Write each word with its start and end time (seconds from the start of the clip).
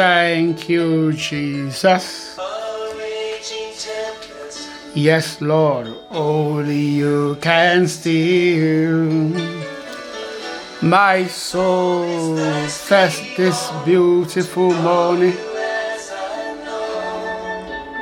Thank 0.00 0.70
you, 0.70 1.12
Jesus. 1.12 2.34
Yes, 4.94 5.42
Lord, 5.42 5.88
only 6.10 6.80
you 6.80 7.36
can 7.42 7.86
steal 7.86 9.04
my 10.80 11.26
soul 11.26 12.34
first 12.66 13.36
this 13.36 13.70
beautiful 13.84 14.72
morning. 14.72 15.36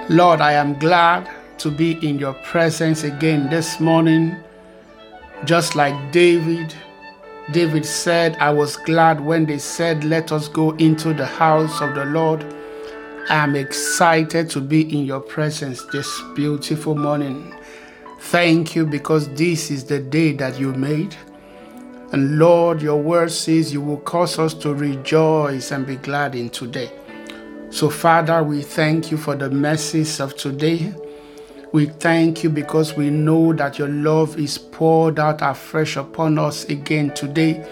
Lord, 0.08 0.40
I 0.40 0.52
am 0.52 0.78
glad 0.78 1.28
to 1.58 1.68
be 1.68 1.98
in 2.08 2.20
your 2.20 2.34
presence 2.44 3.02
again 3.02 3.50
this 3.50 3.80
morning, 3.80 4.36
just 5.44 5.74
like 5.74 6.12
David. 6.12 6.72
David 7.52 7.86
said, 7.86 8.36
I 8.36 8.50
was 8.50 8.76
glad 8.76 9.22
when 9.22 9.46
they 9.46 9.58
said, 9.58 10.04
Let 10.04 10.32
us 10.32 10.48
go 10.48 10.72
into 10.72 11.14
the 11.14 11.24
house 11.24 11.80
of 11.80 11.94
the 11.94 12.04
Lord. 12.04 12.44
I 13.30 13.36
am 13.36 13.56
excited 13.56 14.50
to 14.50 14.60
be 14.60 14.82
in 14.82 15.06
your 15.06 15.20
presence 15.20 15.82
this 15.86 16.20
beautiful 16.34 16.94
morning. 16.94 17.54
Thank 18.20 18.76
you 18.76 18.84
because 18.84 19.28
this 19.34 19.70
is 19.70 19.84
the 19.84 19.98
day 19.98 20.32
that 20.32 20.58
you 20.58 20.74
made. 20.74 21.16
And 22.12 22.38
Lord, 22.38 22.82
your 22.82 23.00
word 23.00 23.30
says 23.30 23.72
you 23.72 23.80
will 23.80 24.00
cause 24.00 24.38
us 24.38 24.52
to 24.54 24.74
rejoice 24.74 25.70
and 25.72 25.86
be 25.86 25.96
glad 25.96 26.34
in 26.34 26.50
today. 26.50 26.90
So, 27.70 27.88
Father, 27.88 28.42
we 28.42 28.62
thank 28.62 29.10
you 29.10 29.16
for 29.16 29.36
the 29.36 29.50
mercies 29.50 30.20
of 30.20 30.36
today. 30.36 30.92
We 31.70 31.84
thank 31.84 32.42
you 32.42 32.48
because 32.48 32.94
we 32.94 33.10
know 33.10 33.52
that 33.52 33.78
your 33.78 33.88
love 33.88 34.38
is 34.38 34.56
poured 34.56 35.18
out 35.18 35.40
afresh 35.42 35.96
upon 35.96 36.38
us 36.38 36.64
again 36.64 37.12
today. 37.12 37.62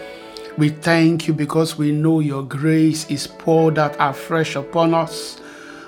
We 0.55 0.69
thank 0.69 1.27
you 1.27 1.33
because 1.33 1.79
we 1.79 1.91
know 1.91 2.19
your 2.19 2.43
grace 2.43 3.09
is 3.09 3.25
poured 3.25 3.79
out 3.79 3.95
afresh 3.99 4.55
upon 4.55 4.93
us. 4.93 5.41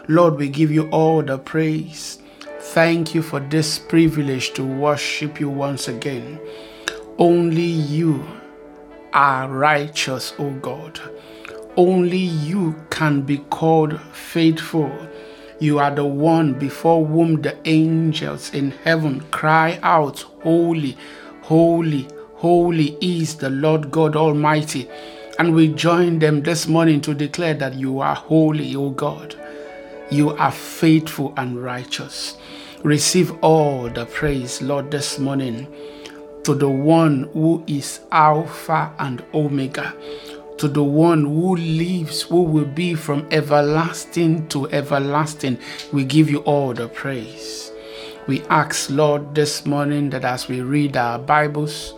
Lord, 0.08 0.38
we 0.38 0.50
give 0.50 0.72
you 0.72 0.90
all 0.90 1.22
the 1.22 1.38
praise. 1.38 2.18
Thank 2.60 3.14
you 3.14 3.22
for 3.22 3.40
this 3.40 3.78
privilege 3.78 4.54
to 4.54 4.64
worship 4.64 5.40
you 5.40 5.50
once 5.50 5.88
again. 5.88 6.40
Only 7.20 7.62
you 7.62 8.26
are 9.14 9.48
righteous, 9.48 10.34
O 10.40 10.50
God. 10.50 11.00
Only 11.78 12.18
you 12.18 12.76
can 12.90 13.22
be 13.22 13.38
called 13.38 14.02
faithful. 14.14 14.92
You 15.60 15.80
are 15.80 15.92
the 15.92 16.06
one 16.06 16.54
before 16.54 17.06
whom 17.06 17.42
the 17.42 17.58
angels 17.66 18.54
in 18.54 18.72
heaven 18.72 19.22
cry 19.32 19.78
out, 19.84 20.22
Holy, 20.42 20.98
holy, 21.42 22.08
holy 22.36 22.98
is 23.02 23.36
the 23.36 23.50
Lord 23.50 23.92
God 23.92 24.16
Almighty. 24.16 24.88
And 25.38 25.54
we 25.54 25.68
join 25.68 26.20
them 26.20 26.44
this 26.44 26.68
morning 26.68 27.02
to 27.02 27.14
declare 27.14 27.54
that 27.56 27.74
you 27.74 28.00
are 28.00 28.16
holy, 28.16 28.76
O 28.76 28.90
God. 28.90 29.36
You 30.10 30.32
are 30.32 30.52
faithful 30.52 31.34
and 31.36 31.62
righteous. 31.62 32.38
Receive 32.84 33.32
all 33.44 33.90
the 33.90 34.06
praise, 34.06 34.62
Lord, 34.62 34.92
this 34.92 35.20
morning 35.20 35.68
to 36.44 36.56
the 36.56 36.70
one 36.70 37.30
who 37.34 37.64
is 37.68 38.00
Alpha 38.12 38.94
and 38.98 39.24
Omega, 39.34 39.94
to 40.60 40.68
the 40.68 40.84
one 40.84 41.24
who 41.24 41.56
lives, 41.56 42.22
who 42.24 42.44
will 42.44 42.66
be 42.66 42.94
from 42.94 43.28
everlasting 43.32 44.48
to 44.50 44.70
everlasting. 44.70 45.58
We 45.94 46.04
give 46.04 46.30
you 46.30 46.40
all 46.40 46.74
the 46.74 46.90
praise. 46.90 47.72
We 48.28 48.42
ask, 48.44 48.90
Lord, 48.90 49.34
this 49.34 49.66
morning 49.66 50.10
that 50.12 50.26
as 50.26 50.48
we 50.48 50.62
read 50.62 50.98
our 50.98 51.18
Bibles, 51.18 51.94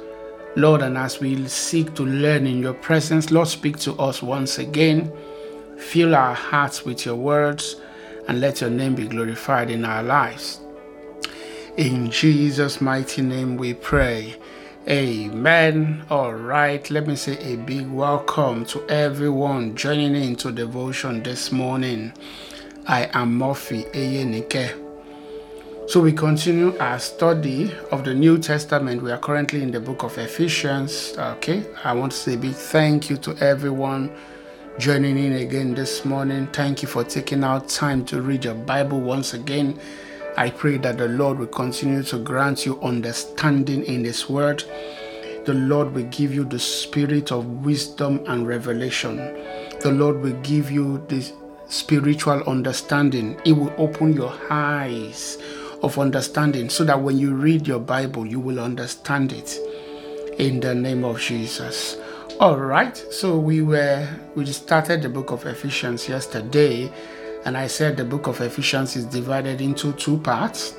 Lord, 0.56 0.82
and 0.82 0.98
as 0.98 1.20
we 1.20 1.48
seek 1.48 1.96
to 1.96 2.04
learn 2.04 2.46
in 2.46 2.60
your 2.60 2.74
presence, 2.76 3.32
Lord, 3.32 3.48
speak 3.48 3.78
to 3.80 3.94
us 3.96 4.22
once 4.22 4.60
again. 4.60 5.12
Fill 5.78 6.14
our 6.16 6.36
hearts 6.36 6.86
with 6.86 7.06
your 7.06 7.16
words 7.16 7.78
and 8.28 8.40
let 8.40 8.62
your 8.62 8.70
name 8.70 8.94
be 8.94 9.08
glorified 9.08 9.72
in 9.72 9.84
our 9.84 10.04
lives. 10.04 10.60
In 11.78 12.12
Jesus' 12.12 12.80
mighty 12.80 13.24
name 13.24 13.58
we 13.58 13.74
pray. 13.74 14.36
Amen. 14.90 16.04
All 16.10 16.34
right, 16.34 16.90
let 16.90 17.06
me 17.06 17.16
say 17.16 17.38
a 17.38 17.56
big 17.56 17.88
welcome 17.88 18.66
to 18.66 18.84
everyone 18.90 19.76
joining 19.76 20.16
into 20.16 20.52
devotion 20.52 21.22
this 21.22 21.52
morning. 21.52 22.12
I 22.88 23.08
am 23.14 23.38
Murphy 23.38 23.84
Eyenike. 23.84 24.72
So 25.88 26.02
we 26.02 26.12
continue 26.12 26.76
our 26.80 26.98
study 26.98 27.72
of 27.92 28.04
the 28.04 28.16
New 28.16 28.40
Testament. 28.40 29.04
We 29.04 29.12
are 29.12 29.20
currently 29.20 29.62
in 29.62 29.70
the 29.70 29.80
book 29.80 30.02
of 30.02 30.18
Ephesians. 30.18 31.14
Okay, 31.16 31.64
I 31.84 31.94
want 31.94 32.14
to 32.14 32.18
say 32.18 32.34
a 32.34 32.38
big 32.38 32.56
thank 32.56 33.08
you 33.08 33.18
to 33.18 33.38
everyone 33.38 34.12
joining 34.80 35.16
in 35.16 35.34
again 35.34 35.76
this 35.76 36.06
morning. 36.06 36.48
Thank 36.48 36.82
you 36.82 36.88
for 36.88 37.04
taking 37.04 37.44
out 37.44 37.70
time 37.70 38.04
to 38.06 38.24
read 38.24 38.46
your 38.46 38.56
Bible 38.56 39.00
once 39.00 39.36
again. 39.36 39.80
I 40.38 40.50
pray 40.50 40.78
that 40.78 40.98
the 40.98 41.08
Lord 41.08 41.40
will 41.40 41.48
continue 41.48 42.04
to 42.04 42.18
grant 42.18 42.66
you 42.66 42.80
understanding 42.82 43.84
in 43.84 44.06
His 44.06 44.30
Word. 44.30 44.64
The 45.46 45.54
Lord 45.54 45.94
will 45.94 46.06
give 46.06 46.34
you 46.34 46.46
the 46.46 46.60
spirit 46.60 47.32
of 47.32 47.66
wisdom 47.66 48.24
and 48.28 48.48
revelation. 48.48 49.18
The 49.82 49.92
Lord 49.92 50.22
will 50.22 50.40
give 50.42 50.72
you 50.72 51.04
this 51.08 51.34
spiritual 51.68 52.44
understanding. 52.44 53.40
It 53.46 53.54
will 53.54 53.74
open 53.78 54.14
your 54.14 54.34
eyes 54.50 55.38
of 55.84 55.98
understanding 55.98 56.70
so 56.70 56.84
that 56.86 57.02
when 57.02 57.18
you 57.18 57.34
read 57.34 57.68
your 57.68 57.80
Bible, 57.80 58.26
you 58.26 58.40
will 58.40 58.60
understand 58.60 59.34
it. 59.34 59.60
In 60.38 60.60
the 60.60 60.74
name 60.74 61.04
of 61.04 61.20
Jesus. 61.20 61.98
All 62.40 62.58
right, 62.58 62.98
so 62.98 63.38
we 63.38 63.62
were 63.62 64.08
we 64.36 64.46
started 64.48 65.04
the 65.04 65.10
book 65.10 65.32
of 65.32 65.46
Ephesians 65.46 66.10
yesterday, 66.10 66.92
and 67.46 67.58
I 67.58 67.68
said 67.68 67.98
the 67.98 68.06
book 68.06 68.28
of 68.28 68.40
Ephesians 68.42 68.96
is 68.96 69.06
divided 69.06 69.62
into 69.62 69.94
two 69.94 70.18
parts. 70.20 70.76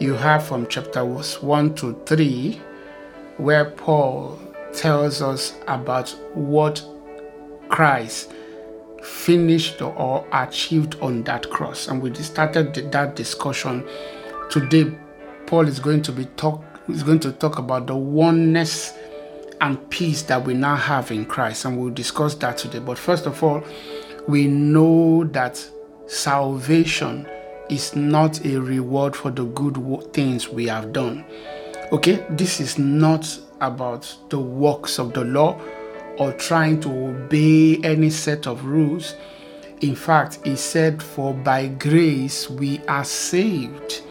You 0.00 0.14
have 0.14 0.44
from 0.46 0.66
chapter 0.66 1.04
1 1.04 1.74
to 1.76 2.00
3, 2.06 2.60
where 3.36 3.66
Paul 3.66 4.38
tells 4.74 5.22
us 5.22 5.54
about 5.68 6.10
what 6.34 6.84
Christ 7.68 8.32
finished 9.02 9.80
or 9.80 10.26
achieved 10.32 10.96
on 11.00 11.22
that 11.24 11.48
cross. 11.50 11.88
And 11.88 12.02
we 12.02 12.12
started 12.14 12.74
that 12.92 13.16
discussion. 13.16 13.86
Today, 14.50 14.92
Paul 15.46 15.68
is 15.68 15.78
going 15.78 16.02
to 16.02 16.12
be 16.12 16.24
talk 16.36 16.64
is 16.88 17.02
going 17.02 17.20
to 17.20 17.32
talk 17.32 17.58
about 17.58 17.86
the 17.86 17.96
oneness 17.96 18.94
and 19.60 19.90
peace 19.90 20.22
that 20.22 20.44
we 20.44 20.54
now 20.54 20.76
have 20.76 21.10
in 21.10 21.24
Christ. 21.24 21.64
And 21.64 21.78
we'll 21.78 21.92
discuss 21.92 22.34
that 22.36 22.58
today. 22.58 22.78
But 22.78 22.98
first 22.98 23.26
of 23.26 23.42
all, 23.42 23.64
we 24.28 24.46
know 24.46 25.24
that 25.24 25.68
salvation 26.06 27.26
is 27.68 27.96
not 27.96 28.44
a 28.44 28.60
reward 28.60 29.16
for 29.16 29.30
the 29.30 29.44
good 29.44 30.12
things 30.12 30.48
we 30.48 30.66
have 30.66 30.92
done. 30.92 31.24
Okay, 31.92 32.24
this 32.30 32.60
is 32.60 32.78
not 32.78 33.38
about 33.60 34.14
the 34.28 34.38
works 34.38 34.98
of 34.98 35.12
the 35.12 35.24
law 35.24 35.60
or 36.18 36.32
trying 36.32 36.80
to 36.80 36.90
obey 36.90 37.78
any 37.82 38.10
set 38.10 38.46
of 38.46 38.64
rules. 38.64 39.14
In 39.80 39.94
fact, 39.94 40.40
he 40.44 40.56
said, 40.56 41.02
For 41.02 41.34
by 41.34 41.68
grace 41.68 42.48
we 42.48 42.80
are 42.86 43.04
saved. 43.04 44.02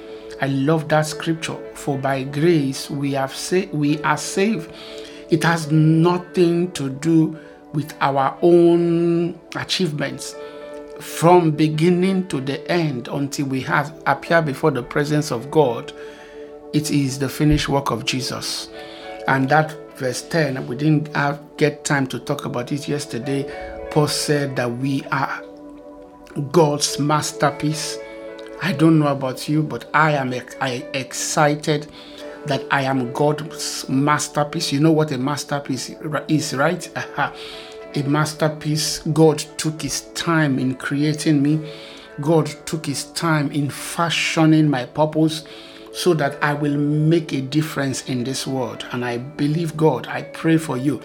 I 0.41 0.47
love 0.47 0.89
that 0.89 1.05
scripture. 1.05 1.57
For 1.75 1.97
by 1.97 2.23
grace 2.23 2.89
we 2.89 3.13
have 3.13 3.33
sa- 3.33 3.67
we 3.71 4.01
are 4.03 4.17
saved. 4.17 4.71
It 5.29 5.43
has 5.43 5.71
nothing 5.71 6.71
to 6.73 6.89
do 6.89 7.37
with 7.73 7.93
our 7.99 8.37
own 8.41 9.39
achievements 9.55 10.35
from 10.99 11.51
beginning 11.51 12.27
to 12.27 12.41
the 12.41 12.69
end 12.71 13.07
until 13.07 13.47
we 13.47 13.61
have 13.61 14.01
appear 14.05 14.41
before 14.41 14.71
the 14.71 14.83
presence 14.83 15.31
of 15.31 15.51
God. 15.51 15.91
It 16.73 16.91
is 16.91 17.19
the 17.19 17.29
finished 17.29 17.69
work 17.69 17.91
of 17.91 18.05
Jesus. 18.05 18.69
And 19.27 19.49
that 19.49 19.71
verse 19.97 20.21
10, 20.23 20.67
we 20.67 20.75
didn't 20.75 21.13
have, 21.15 21.41
get 21.57 21.85
time 21.85 22.07
to 22.07 22.19
talk 22.19 22.45
about 22.45 22.71
it 22.71 22.87
yesterday. 22.87 23.43
Paul 23.91 24.07
said 24.07 24.55
that 24.57 24.71
we 24.77 25.03
are 25.05 25.43
God's 26.51 26.99
masterpiece. 26.99 27.97
I 28.61 28.73
don't 28.73 28.99
know 28.99 29.07
about 29.07 29.47
you, 29.47 29.63
but 29.63 29.89
I 29.93 30.11
am 30.11 30.33
I 30.61 30.85
excited 30.93 31.87
that 32.45 32.63
I 32.71 32.83
am 32.83 33.11
God's 33.13 33.87
masterpiece. 33.89 34.71
You 34.71 34.79
know 34.79 34.91
what 34.91 35.11
a 35.11 35.17
masterpiece 35.17 35.91
is, 36.27 36.53
right? 36.53 36.89
Uh-huh. 36.95 37.31
A 37.97 38.03
masterpiece. 38.03 38.99
God 39.13 39.39
took 39.57 39.81
his 39.81 40.01
time 40.13 40.59
in 40.59 40.75
creating 40.75 41.41
me. 41.41 41.71
God 42.21 42.47
took 42.65 42.85
his 42.85 43.05
time 43.11 43.51
in 43.51 43.69
fashioning 43.69 44.69
my 44.69 44.85
purpose 44.85 45.43
so 45.93 46.13
that 46.13 46.41
I 46.43 46.53
will 46.53 46.77
make 46.77 47.33
a 47.33 47.41
difference 47.41 48.07
in 48.09 48.23
this 48.23 48.45
world. 48.45 48.85
And 48.91 49.03
I 49.03 49.17
believe 49.17 49.77
God, 49.77 50.07
I 50.07 50.23
pray 50.23 50.57
for 50.57 50.77
you. 50.77 51.01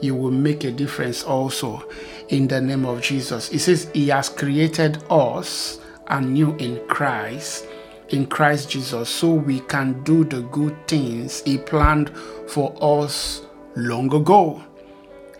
You 0.00 0.14
will 0.14 0.30
make 0.30 0.64
a 0.64 0.70
difference 0.70 1.24
also 1.24 1.88
in 2.28 2.48
the 2.48 2.60
name 2.60 2.84
of 2.84 3.00
Jesus. 3.00 3.48
He 3.48 3.58
says, 3.58 3.90
He 3.94 4.08
has 4.08 4.28
created 4.28 5.02
us 5.10 5.80
anew 6.08 6.54
in 6.56 6.86
Christ 6.86 7.66
in 8.10 8.26
Christ 8.26 8.70
Jesus 8.70 9.08
so 9.08 9.32
we 9.32 9.60
can 9.60 10.02
do 10.04 10.24
the 10.24 10.42
good 10.42 10.76
things 10.86 11.42
He 11.42 11.58
planned 11.58 12.10
for 12.48 12.74
us 12.80 13.42
long 13.74 14.12
ago. 14.14 14.62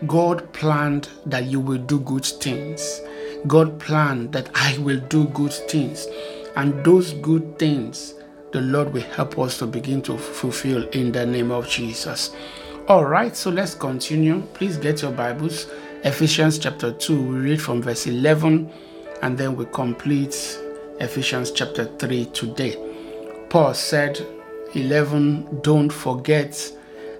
God 0.05 0.53
planned 0.53 1.09
that 1.25 1.45
you 1.45 1.59
will 1.59 1.79
do 1.79 1.99
good 2.01 2.25
things. 2.25 3.01
God 3.47 3.79
planned 3.79 4.31
that 4.33 4.49
I 4.53 4.77
will 4.77 4.99
do 4.99 5.25
good 5.29 5.53
things. 5.53 6.07
And 6.55 6.83
those 6.83 7.13
good 7.13 7.57
things, 7.57 8.13
the 8.51 8.61
Lord 8.61 8.93
will 8.93 9.01
help 9.01 9.39
us 9.39 9.57
to 9.59 9.65
begin 9.65 10.01
to 10.03 10.17
fulfill 10.17 10.87
in 10.89 11.11
the 11.11 11.25
name 11.25 11.51
of 11.51 11.67
Jesus. 11.67 12.35
All 12.87 13.05
right, 13.05 13.35
so 13.35 13.49
let's 13.49 13.73
continue. 13.73 14.41
Please 14.53 14.77
get 14.77 15.01
your 15.01 15.11
Bibles. 15.11 15.67
Ephesians 16.03 16.59
chapter 16.59 16.93
2, 16.93 17.21
we 17.21 17.37
read 17.37 17.61
from 17.61 17.81
verse 17.81 18.05
11 18.05 18.71
and 19.23 19.37
then 19.37 19.55
we 19.55 19.65
complete 19.65 20.59
Ephesians 20.99 21.51
chapter 21.51 21.85
3 21.97 22.25
today. 22.25 22.77
Paul 23.49 23.73
said, 23.73 24.19
11, 24.75 25.61
don't 25.61 25.91
forget 25.91 26.71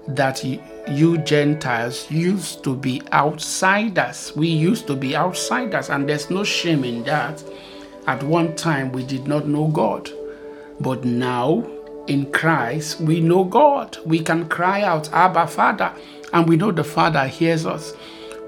that 0.06 0.44
you 0.90 1.18
Gentiles 1.18 2.10
used 2.10 2.64
to 2.64 2.74
be 2.74 3.02
outsiders. 3.12 4.32
We 4.34 4.48
used 4.48 4.86
to 4.86 4.96
be 4.96 5.16
outsiders, 5.16 5.90
and 5.90 6.08
there's 6.08 6.30
no 6.30 6.44
shame 6.44 6.84
in 6.84 7.04
that. 7.04 7.42
At 8.06 8.22
one 8.22 8.56
time, 8.56 8.92
we 8.92 9.04
did 9.04 9.26
not 9.26 9.46
know 9.46 9.68
God, 9.68 10.10
but 10.80 11.04
now 11.04 11.66
in 12.06 12.32
Christ, 12.32 13.00
we 13.00 13.20
know 13.20 13.44
God. 13.44 13.98
We 14.04 14.20
can 14.20 14.48
cry 14.48 14.82
out, 14.82 15.12
Abba, 15.12 15.46
Father, 15.46 15.92
and 16.32 16.48
we 16.48 16.56
know 16.56 16.72
the 16.72 16.84
Father 16.84 17.26
hears 17.26 17.66
us. 17.66 17.92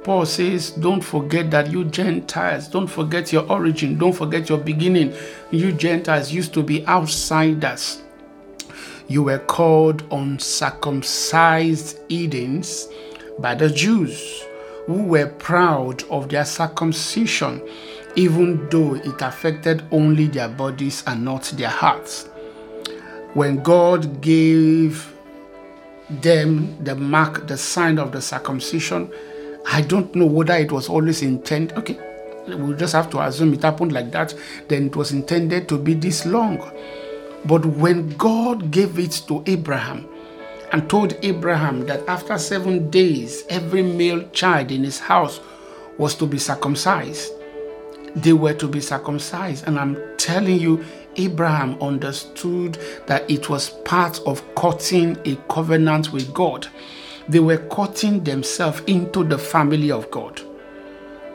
Paul 0.02 0.24
says, 0.24 0.70
Don't 0.70 1.02
forget 1.02 1.50
that 1.50 1.70
you 1.70 1.84
Gentiles, 1.84 2.68
don't 2.68 2.86
forget 2.86 3.32
your 3.32 3.50
origin, 3.50 3.98
don't 3.98 4.14
forget 4.14 4.48
your 4.48 4.58
beginning. 4.58 5.14
You 5.50 5.72
Gentiles 5.72 6.32
used 6.32 6.54
to 6.54 6.62
be 6.62 6.86
outsiders. 6.86 8.02
You 9.10 9.24
were 9.24 9.40
called 9.40 10.04
uncircumcised 10.12 11.98
heathens 12.08 12.86
by 13.40 13.56
the 13.56 13.68
Jews, 13.68 14.44
who 14.86 15.02
were 15.02 15.26
proud 15.26 16.04
of 16.10 16.28
their 16.28 16.44
circumcision, 16.44 17.60
even 18.14 18.68
though 18.70 18.94
it 18.94 19.20
affected 19.20 19.82
only 19.90 20.28
their 20.28 20.48
bodies 20.48 21.02
and 21.08 21.24
not 21.24 21.42
their 21.56 21.70
hearts. 21.70 22.26
When 23.34 23.64
God 23.64 24.20
gave 24.20 25.12
them 26.08 26.76
the 26.84 26.94
mark, 26.94 27.48
the 27.48 27.56
sign 27.58 27.98
of 27.98 28.12
the 28.12 28.22
circumcision, 28.22 29.10
I 29.66 29.80
don't 29.82 30.14
know 30.14 30.26
whether 30.26 30.54
it 30.54 30.70
was 30.70 30.88
always 30.88 31.22
intended. 31.22 31.76
Okay, 31.78 31.98
we'll 32.46 32.76
just 32.76 32.92
have 32.92 33.10
to 33.10 33.20
assume 33.22 33.54
it 33.54 33.62
happened 33.62 33.90
like 33.90 34.12
that. 34.12 34.36
Then 34.68 34.86
it 34.86 34.94
was 34.94 35.10
intended 35.10 35.68
to 35.68 35.78
be 35.78 35.94
this 35.94 36.26
long. 36.26 36.60
But 37.44 37.64
when 37.64 38.10
God 38.16 38.70
gave 38.70 38.98
it 38.98 39.22
to 39.28 39.42
Abraham 39.46 40.06
and 40.72 40.88
told 40.88 41.16
Abraham 41.22 41.86
that 41.86 42.06
after 42.08 42.38
seven 42.38 42.90
days, 42.90 43.44
every 43.48 43.82
male 43.82 44.28
child 44.30 44.70
in 44.70 44.84
his 44.84 44.98
house 44.98 45.40
was 45.98 46.14
to 46.16 46.26
be 46.26 46.38
circumcised, 46.38 47.32
they 48.14 48.32
were 48.32 48.54
to 48.54 48.68
be 48.68 48.80
circumcised. 48.80 49.66
And 49.66 49.78
I'm 49.78 49.98
telling 50.16 50.60
you, 50.60 50.84
Abraham 51.16 51.80
understood 51.82 52.78
that 53.06 53.28
it 53.30 53.48
was 53.48 53.70
part 53.84 54.20
of 54.26 54.42
cutting 54.54 55.18
a 55.24 55.36
covenant 55.48 56.12
with 56.12 56.32
God. 56.34 56.68
They 57.28 57.40
were 57.40 57.58
cutting 57.58 58.22
themselves 58.24 58.80
into 58.86 59.24
the 59.24 59.38
family 59.38 59.90
of 59.90 60.10
God. 60.10 60.40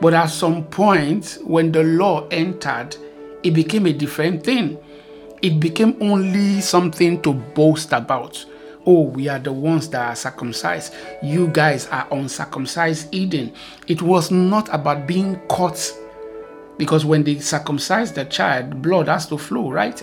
But 0.00 0.14
at 0.14 0.26
some 0.26 0.64
point, 0.64 1.38
when 1.42 1.72
the 1.72 1.82
law 1.82 2.26
entered, 2.28 2.96
it 3.42 3.52
became 3.52 3.86
a 3.86 3.92
different 3.92 4.44
thing 4.44 4.78
it 5.46 5.60
became 5.60 5.96
only 6.00 6.60
something 6.60 7.22
to 7.22 7.32
boast 7.32 7.92
about. 7.92 8.44
Oh, 8.84 9.02
we 9.02 9.28
are 9.28 9.38
the 9.38 9.52
ones 9.52 9.88
that 9.90 10.04
are 10.04 10.16
circumcised. 10.16 10.92
You 11.22 11.46
guys 11.46 11.86
are 11.86 12.08
uncircumcised 12.10 13.14
heathen. 13.14 13.52
It 13.86 14.02
was 14.02 14.32
not 14.32 14.68
about 14.74 15.06
being 15.06 15.38
caught 15.46 15.92
because 16.78 17.04
when 17.04 17.22
they 17.22 17.38
circumcised 17.38 18.16
the 18.16 18.24
child, 18.24 18.82
blood 18.82 19.06
has 19.06 19.28
to 19.28 19.38
flow, 19.38 19.70
right? 19.70 19.96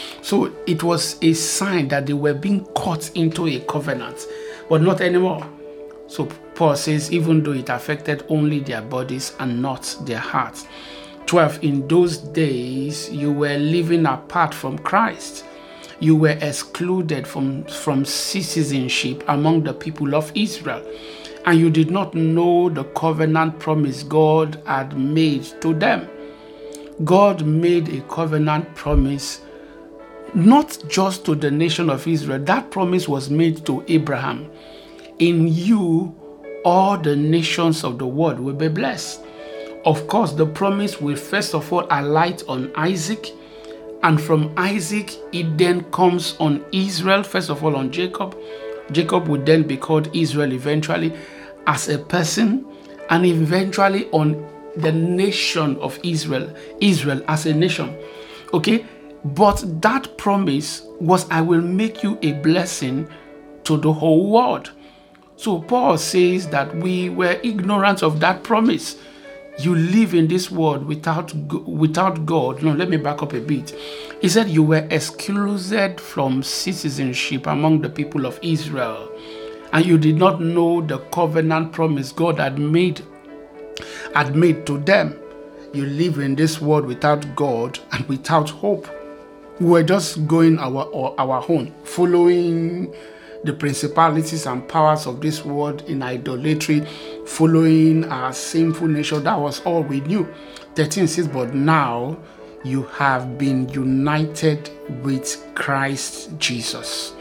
so 0.22 0.52
it 0.66 0.82
was 0.82 1.22
a 1.22 1.34
sign 1.34 1.86
that 1.88 2.06
they 2.06 2.12
were 2.12 2.34
being 2.34 2.64
caught 2.74 3.14
into 3.16 3.46
a 3.46 3.60
covenant, 3.60 4.26
but 4.68 4.82
not 4.82 5.00
anymore. 5.00 5.46
So 6.08 6.26
Paul 6.56 6.74
says, 6.74 7.12
even 7.12 7.44
though 7.44 7.52
it 7.52 7.68
affected 7.68 8.24
only 8.28 8.58
their 8.58 8.82
bodies 8.82 9.36
and 9.38 9.62
not 9.62 9.96
their 10.02 10.18
hearts. 10.18 10.66
12 11.30 11.62
in 11.62 11.86
those 11.86 12.18
days 12.18 13.08
you 13.12 13.30
were 13.30 13.56
living 13.56 14.04
apart 14.04 14.52
from 14.52 14.76
Christ. 14.76 15.44
You 16.00 16.16
were 16.16 16.36
excluded 16.40 17.24
from 17.24 17.62
from 17.66 18.04
citizenship 18.04 19.22
among 19.28 19.62
the 19.62 19.72
people 19.72 20.16
of 20.16 20.32
Israel. 20.34 20.84
And 21.46 21.60
you 21.60 21.70
did 21.70 21.88
not 21.88 22.16
know 22.16 22.68
the 22.68 22.82
covenant 22.82 23.60
promise 23.60 24.02
God 24.02 24.60
had 24.66 24.98
made 24.98 25.44
to 25.60 25.72
them. 25.72 26.08
God 27.04 27.46
made 27.46 27.88
a 27.90 28.00
covenant 28.08 28.74
promise 28.74 29.40
not 30.34 30.82
just 30.88 31.24
to 31.26 31.36
the 31.36 31.52
nation 31.52 31.90
of 31.90 32.08
Israel. 32.08 32.40
That 32.40 32.72
promise 32.72 33.06
was 33.08 33.30
made 33.30 33.64
to 33.66 33.84
Abraham. 33.86 34.50
In 35.20 35.46
you 35.46 36.12
all 36.64 36.98
the 36.98 37.14
nations 37.14 37.84
of 37.84 38.00
the 38.00 38.06
world 38.08 38.40
will 38.40 38.54
be 38.54 38.66
blessed 38.66 39.24
of 39.84 40.06
course, 40.06 40.32
the 40.32 40.46
promise 40.46 41.00
will 41.00 41.16
first 41.16 41.54
of 41.54 41.72
all 41.72 41.86
alight 41.90 42.42
on 42.48 42.70
Isaac, 42.74 43.32
and 44.02 44.20
from 44.20 44.52
Isaac, 44.56 45.12
it 45.32 45.58
then 45.58 45.84
comes 45.90 46.36
on 46.38 46.64
Israel, 46.72 47.22
first 47.22 47.50
of 47.50 47.62
all 47.64 47.76
on 47.76 47.90
Jacob. 47.90 48.36
Jacob 48.92 49.28
would 49.28 49.46
then 49.46 49.62
be 49.62 49.76
called 49.76 50.14
Israel 50.14 50.52
eventually 50.52 51.12
as 51.66 51.88
a 51.88 51.98
person, 51.98 52.66
and 53.10 53.26
eventually 53.26 54.08
on 54.10 54.46
the 54.76 54.92
nation 54.92 55.76
of 55.78 55.98
Israel, 56.02 56.54
Israel 56.80 57.22
as 57.28 57.46
a 57.46 57.54
nation. 57.54 57.96
Okay, 58.54 58.86
but 59.24 59.62
that 59.82 60.16
promise 60.16 60.82
was, 60.98 61.28
I 61.30 61.40
will 61.40 61.60
make 61.60 62.02
you 62.02 62.18
a 62.22 62.32
blessing 62.32 63.08
to 63.64 63.76
the 63.76 63.92
whole 63.92 64.30
world. 64.30 64.70
So 65.36 65.60
Paul 65.60 65.98
says 65.98 66.48
that 66.48 66.74
we 66.76 67.10
were 67.10 67.38
ignorant 67.42 68.02
of 68.02 68.20
that 68.20 68.42
promise 68.42 68.96
you 69.64 69.74
live 69.74 70.14
in 70.14 70.28
this 70.28 70.50
world 70.50 70.86
without 70.86 71.34
without 71.66 72.26
God. 72.26 72.62
No, 72.62 72.72
let 72.72 72.88
me 72.88 72.96
back 72.96 73.22
up 73.22 73.32
a 73.32 73.40
bit. 73.40 73.70
He 74.20 74.28
said 74.28 74.48
you 74.48 74.62
were 74.62 74.86
excluded 74.90 76.00
from 76.00 76.42
citizenship 76.42 77.46
among 77.46 77.80
the 77.80 77.88
people 77.88 78.26
of 78.26 78.38
Israel, 78.42 79.10
and 79.72 79.84
you 79.84 79.98
did 79.98 80.16
not 80.16 80.40
know 80.40 80.80
the 80.80 80.98
covenant 81.12 81.72
promise 81.72 82.12
God 82.12 82.38
had 82.38 82.58
made 82.58 83.02
had 84.14 84.36
made 84.36 84.66
to 84.66 84.78
them. 84.78 85.18
You 85.72 85.86
live 85.86 86.18
in 86.18 86.34
this 86.34 86.60
world 86.60 86.84
without 86.84 87.36
God 87.36 87.78
and 87.92 88.06
without 88.08 88.50
hope. 88.50 88.88
We 89.60 89.66
were 89.66 89.82
just 89.82 90.26
going 90.26 90.58
our 90.58 90.90
our 91.18 91.44
own, 91.48 91.72
following 91.84 92.94
the 93.44 93.52
principalities 93.52 94.46
and 94.46 94.66
powers 94.68 95.06
of 95.06 95.20
this 95.20 95.44
world 95.44 95.82
in 95.82 96.02
idolatry, 96.02 96.86
following 97.26 98.04
our 98.04 98.32
sinful 98.32 98.88
nature. 98.88 99.18
That 99.18 99.38
was 99.38 99.60
all 99.60 99.82
we 99.82 100.00
knew. 100.00 100.32
13 100.74 101.08
says, 101.08 101.28
But 101.28 101.54
now 101.54 102.18
you 102.64 102.82
have 102.84 103.38
been 103.38 103.68
united 103.70 104.70
with 105.02 105.42
Christ 105.54 106.36
Jesus. 106.38 107.14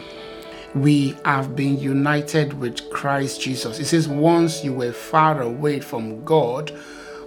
We 0.76 1.16
have 1.26 1.56
been 1.56 1.80
united 1.80 2.54
with 2.54 2.90
Christ 2.92 3.42
Jesus. 3.42 3.80
It 3.80 3.86
says, 3.86 4.08
Once 4.08 4.64
you 4.64 4.74
were 4.74 4.92
far 4.92 5.42
away 5.42 5.80
from 5.80 6.24
God, 6.26 6.78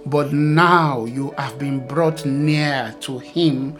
but 0.05 0.33
now 0.33 1.05
you 1.05 1.31
have 1.37 1.57
been 1.57 1.85
brought 1.87 2.25
near 2.25 2.95
to 3.01 3.19
Him 3.19 3.77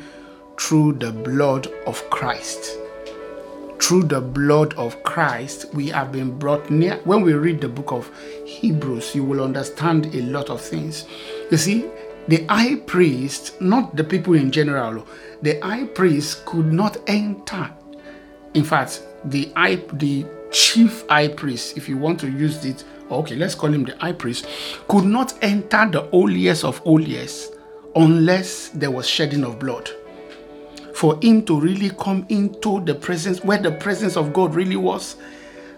through 0.60 0.93
the 0.93 1.12
blood 1.12 1.67
of 1.86 2.10
Christ 2.10 2.77
through 3.83 4.03
the 4.03 4.21
blood 4.21 4.73
of 4.75 5.03
Christ, 5.03 5.65
we 5.73 5.89
have 5.89 6.13
been 6.13 6.39
brought 6.39 6.69
near. 6.69 7.01
When 7.03 7.21
we 7.21 7.33
read 7.33 7.59
the 7.59 7.67
book 7.67 7.91
of 7.91 8.09
Hebrews, 8.45 9.13
you 9.13 9.25
will 9.25 9.43
understand 9.43 10.05
a 10.15 10.21
lot 10.21 10.49
of 10.49 10.61
things. 10.61 11.05
You 11.51 11.57
see, 11.57 11.89
the 12.29 12.45
high 12.45 12.75
priest, 12.75 13.59
not 13.59 13.97
the 13.97 14.03
people 14.05 14.35
in 14.35 14.51
general, 14.51 15.05
the 15.41 15.59
high 15.59 15.83
priest 15.83 16.45
could 16.45 16.71
not 16.71 16.95
enter. 17.07 17.69
In 18.53 18.63
fact, 18.63 19.03
the 19.25 19.51
high, 19.57 19.75
the 19.91 20.25
chief 20.49 21.05
high 21.09 21.27
priest, 21.27 21.75
if 21.75 21.89
you 21.89 21.97
want 21.97 22.21
to 22.21 22.31
use 22.31 22.63
it, 22.63 22.85
okay, 23.11 23.35
let's 23.35 23.53
call 23.53 23.73
him 23.73 23.83
the 23.83 23.97
high 23.97 24.13
priest, 24.13 24.47
could 24.87 25.03
not 25.03 25.33
enter 25.43 25.89
the 25.89 26.03
holiest 26.03 26.63
of 26.63 26.77
holiest 26.79 27.55
unless 27.97 28.69
there 28.69 28.91
was 28.91 29.05
shedding 29.05 29.43
of 29.43 29.59
blood 29.59 29.89
for 30.93 31.17
him 31.21 31.43
to 31.45 31.59
really 31.59 31.89
come 31.89 32.25
into 32.29 32.79
the 32.81 32.95
presence 32.95 33.43
where 33.43 33.57
the 33.57 33.71
presence 33.71 34.15
of 34.15 34.33
God 34.33 34.55
really 34.55 34.75
was, 34.75 35.15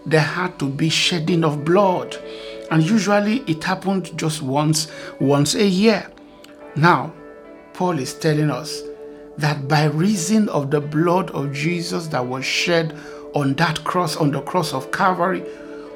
there 0.04 0.20
had 0.20 0.58
to 0.58 0.68
be 0.68 0.88
shedding 0.88 1.44
of 1.44 1.64
blood. 1.64 2.16
And 2.70 2.82
usually 2.82 3.38
it 3.46 3.64
happened 3.64 4.16
just 4.18 4.42
once, 4.42 4.90
once 5.20 5.54
a 5.54 5.66
year. 5.66 6.10
Now, 6.76 7.12
Paul 7.72 7.98
is 7.98 8.14
telling 8.14 8.50
us 8.50 8.82
that 9.38 9.68
by 9.68 9.84
reason 9.84 10.48
of 10.48 10.70
the 10.70 10.80
blood 10.80 11.30
of 11.30 11.52
Jesus 11.52 12.06
that 12.08 12.24
was 12.24 12.44
shed 12.44 12.96
on 13.34 13.54
that 13.54 13.84
cross, 13.84 14.16
on 14.16 14.30
the 14.30 14.42
cross 14.42 14.72
of 14.72 14.90
Calvary, 14.92 15.44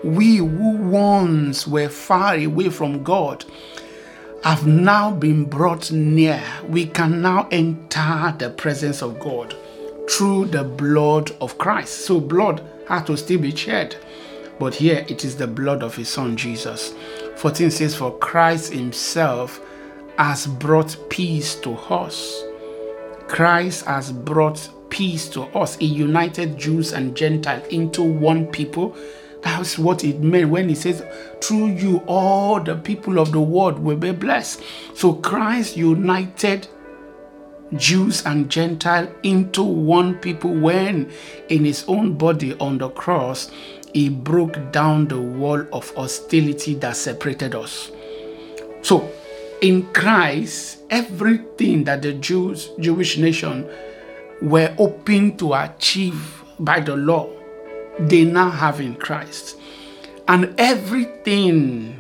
we 0.05 0.37
who 0.37 0.77
once 0.77 1.67
were 1.67 1.89
far 1.89 2.35
away 2.35 2.71
from 2.71 3.03
God 3.03 3.45
have 4.43 4.67
now 4.67 5.11
been 5.11 5.45
brought 5.45 5.91
near. 5.93 6.43
We 6.69 6.87
can 6.87 7.21
now 7.21 7.49
enter 7.51 8.35
the 8.39 8.51
presence 8.51 9.03
of 9.03 9.21
God 9.21 9.55
through 10.11 10.47
the 10.47 10.65
blood 10.65 11.33
of 11.41 11.59
Christ. 11.59 12.07
So, 12.07 12.21
blood 12.21 12.63
had 12.89 13.07
to 13.07 13.17
still 13.17 13.41
be 13.41 13.55
shed. 13.55 13.97
But 14.59 14.75
here 14.75 15.05
it 15.09 15.25
is 15.25 15.37
the 15.37 15.47
blood 15.47 15.83
of 15.83 15.97
his 15.97 16.09
son 16.09 16.37
Jesus. 16.37 16.95
14 17.37 17.71
says, 17.71 17.95
For 17.95 18.17
Christ 18.19 18.73
himself 18.73 19.61
has 20.19 20.47
brought 20.47 20.97
peace 21.09 21.55
to 21.57 21.73
us. 21.73 22.43
Christ 23.29 23.87
has 23.87 24.13
brought 24.13 24.69
peace 24.91 25.29
to 25.31 25.43
us. 25.57 25.77
He 25.77 25.87
united 25.87 26.59
Jews 26.59 26.93
and 26.93 27.17
Gentiles 27.17 27.67
into 27.69 28.03
one 28.03 28.47
people. 28.47 28.97
That's 29.43 29.79
what 29.79 30.05
it 30.05 30.21
meant 30.21 30.51
when 30.51 30.69
he 30.69 30.75
says, 30.75 31.03
Through 31.41 31.69
you, 31.69 31.99
all 32.07 32.61
the 32.61 32.77
people 32.77 33.19
of 33.19 33.33
the 33.33 33.41
world 33.41 33.79
will 33.79 33.97
be 33.97 34.13
blessed. 34.13 34.63
So 34.95 35.15
Christ 35.15 35.77
united 35.77 36.69
Jews 37.77 38.27
and 38.27 38.51
Gentile 38.51 39.13
into 39.23 39.63
one 39.63 40.17
people 40.17 40.53
when 40.53 41.11
in 41.49 41.65
his 41.65 41.85
own 41.87 42.15
body 42.15 42.55
on 42.55 42.79
the 42.79 42.89
cross 42.91 43.51
he 43.93 44.09
broke 44.09 44.73
down 44.73 45.09
the 45.09 45.21
wall 45.21 45.65
of 45.73 45.91
hostility 45.95 46.75
that 46.75 46.97
separated 46.97 47.55
us. 47.55 47.91
So 48.83 49.11
in 49.63 49.93
Christ, 49.93 50.79
everything 50.91 51.85
that 51.85 52.03
the 52.03 52.15
Jews, 52.15 52.71
Jewish 52.79 53.19
nation 53.19 53.69
were 54.43 54.75
hoping 54.77 55.37
to 55.37 55.55
achieve 55.55 56.43
by 56.59 56.81
the 56.81 56.97
law, 56.97 57.29
they 58.09 58.25
now 58.25 58.51
have 58.51 58.81
in 58.81 58.95
Christ. 58.95 59.59
And 60.29 60.55
everything 60.59 61.97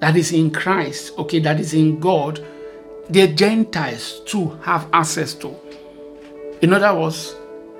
that 0.00 0.16
is 0.16 0.32
in 0.32 0.50
Christ, 0.50 1.16
okay, 1.18 1.38
that 1.40 1.60
is 1.60 1.74
in 1.74 2.00
God, 2.00 2.44
the 3.08 3.28
Gentiles 3.28 4.20
too 4.26 4.58
have 4.62 4.88
access 4.92 5.34
to. 5.34 5.54
In 6.62 6.72
other 6.72 6.98
words, 6.98 7.34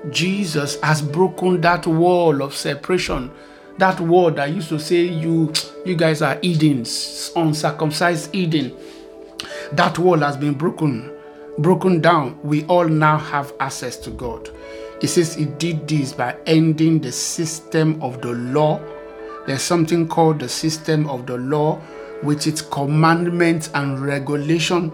Jesus 0.09 0.79
has 0.81 1.01
broken 1.01 1.61
that 1.61 1.87
wall 1.87 2.41
of 2.41 2.53
separation. 2.53 3.31
That 3.77 3.99
wall 3.99 4.31
that 4.31 4.51
used 4.51 4.69
to 4.69 4.79
say 4.79 5.03
you 5.03 5.51
you 5.85 5.95
guys 5.95 6.21
are 6.21 6.37
heathens, 6.41 7.31
uncircumcised 7.35 8.33
heathen. 8.33 8.75
That 9.71 9.97
wall 9.97 10.19
has 10.19 10.37
been 10.37 10.53
broken, 10.53 11.11
broken 11.57 11.99
down. 11.99 12.39
We 12.43 12.65
all 12.65 12.87
now 12.87 13.17
have 13.17 13.53
access 13.59 13.97
to 13.97 14.11
God. 14.11 14.49
He 15.03 15.07
says 15.07 15.35
he 15.35 15.43
did 15.43 15.85
this 15.85 16.13
by 16.13 16.33
ending 16.45 17.01
the 17.01 17.11
system 17.11 18.01
of 18.01 18.21
the 18.21 18.31
law. 18.31 18.79
There's 19.45 19.61
something 19.61 20.07
called 20.07 20.39
the 20.39 20.47
system 20.47 21.09
of 21.09 21.25
the 21.25 21.35
law, 21.37 21.81
with 22.23 22.47
its 22.47 22.61
commandments 22.61 23.69
and 23.73 23.99
regulation 23.99 24.93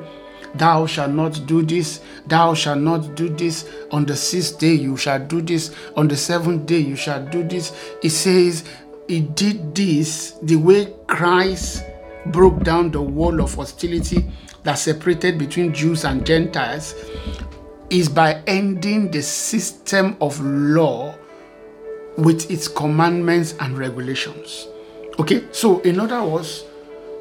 Thou 0.56 0.88
shalt 0.88 1.12
not 1.12 1.46
do 1.46 1.62
this, 1.62 2.02
thou 2.26 2.56
shalt 2.56 2.80
not 2.80 3.14
do 3.16 3.30
this. 3.30 3.70
On 3.92 4.04
the 4.04 4.16
sixth 4.16 4.58
day 4.58 4.74
you 4.74 4.98
shall 4.98 5.20
do 5.20 5.42
this, 5.42 5.76
on 5.96 6.08
the 6.08 6.18
seventh 6.18 6.66
day 6.66 6.80
you 6.80 6.96
shall 6.96 7.24
do 7.24 7.44
this. 7.44 7.72
It 8.02 8.10
says, 8.10 8.64
He 9.08 9.22
did 9.22 9.76
this 9.76 10.32
the 10.42 10.56
way 10.56 10.92
Christ 11.06 11.84
broke 12.26 12.64
down 12.64 12.90
the 12.90 13.02
wall 13.02 13.42
of 13.42 13.54
hostility 13.54 14.26
that 14.64 14.80
separated 14.80 15.38
between 15.38 15.72
Jews 15.72 16.04
and 16.04 16.26
Gentiles 16.26 16.96
is 17.90 18.10
by 18.10 18.42
ending 18.46 19.12
the 19.12 19.22
system 19.22 20.16
of 20.22 20.40
law 20.42 21.16
with 22.18 22.50
its 22.52 22.68
commandments 22.68 23.56
and 23.60 23.78
regulations. 23.78 24.68
Okay, 25.20 25.44
so 25.52 25.80
in 25.82 26.00
other 26.00 26.24
words, 26.24 26.64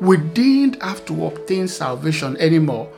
we 0.01 0.17
didn't 0.17 0.81
have 0.83 1.05
to 1.07 1.27
obtain 1.27 1.69
salvation 1.69 2.37
anymore 2.37 2.91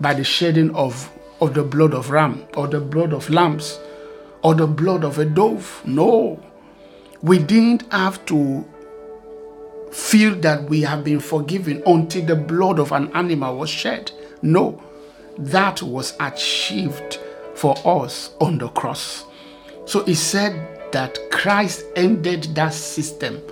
by 0.00 0.14
the 0.14 0.24
shedding 0.24 0.74
of, 0.74 1.10
of 1.40 1.54
the 1.54 1.62
blood 1.62 1.94
of 1.94 2.10
ram 2.10 2.44
or 2.56 2.66
the 2.68 2.80
blood 2.80 3.12
of 3.12 3.28
lambs 3.30 3.78
or 4.42 4.54
the 4.54 4.66
blood 4.66 5.04
of 5.04 5.18
a 5.18 5.24
dove. 5.24 5.82
No. 5.84 6.40
We 7.22 7.38
didn't 7.38 7.90
have 7.92 8.24
to 8.26 8.64
feel 9.90 10.34
that 10.40 10.64
we 10.64 10.82
have 10.82 11.04
been 11.04 11.20
forgiven 11.20 11.82
until 11.86 12.26
the 12.26 12.36
blood 12.36 12.78
of 12.78 12.92
an 12.92 13.10
animal 13.14 13.56
was 13.56 13.70
shed. 13.70 14.12
No. 14.42 14.82
That 15.38 15.82
was 15.82 16.14
achieved 16.20 17.18
for 17.54 17.76
us 17.84 18.30
on 18.40 18.58
the 18.58 18.68
cross. 18.68 19.24
So 19.86 20.04
he 20.04 20.14
said 20.14 20.92
that 20.92 21.18
Christ 21.30 21.84
ended 21.96 22.44
that 22.54 22.72
system 22.72 23.42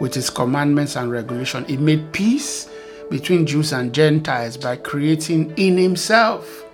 with 0.00 0.14
his 0.14 0.30
commandments 0.30 0.96
and 0.96 1.10
regulation. 1.10 1.64
He 1.64 1.76
made 1.76 2.12
peace 2.12 2.70
between 3.10 3.46
Jews 3.46 3.72
and 3.72 3.92
Gentiles 3.92 4.56
by 4.56 4.76
creating 4.76 5.52
in 5.56 5.76
himself. 5.76 6.64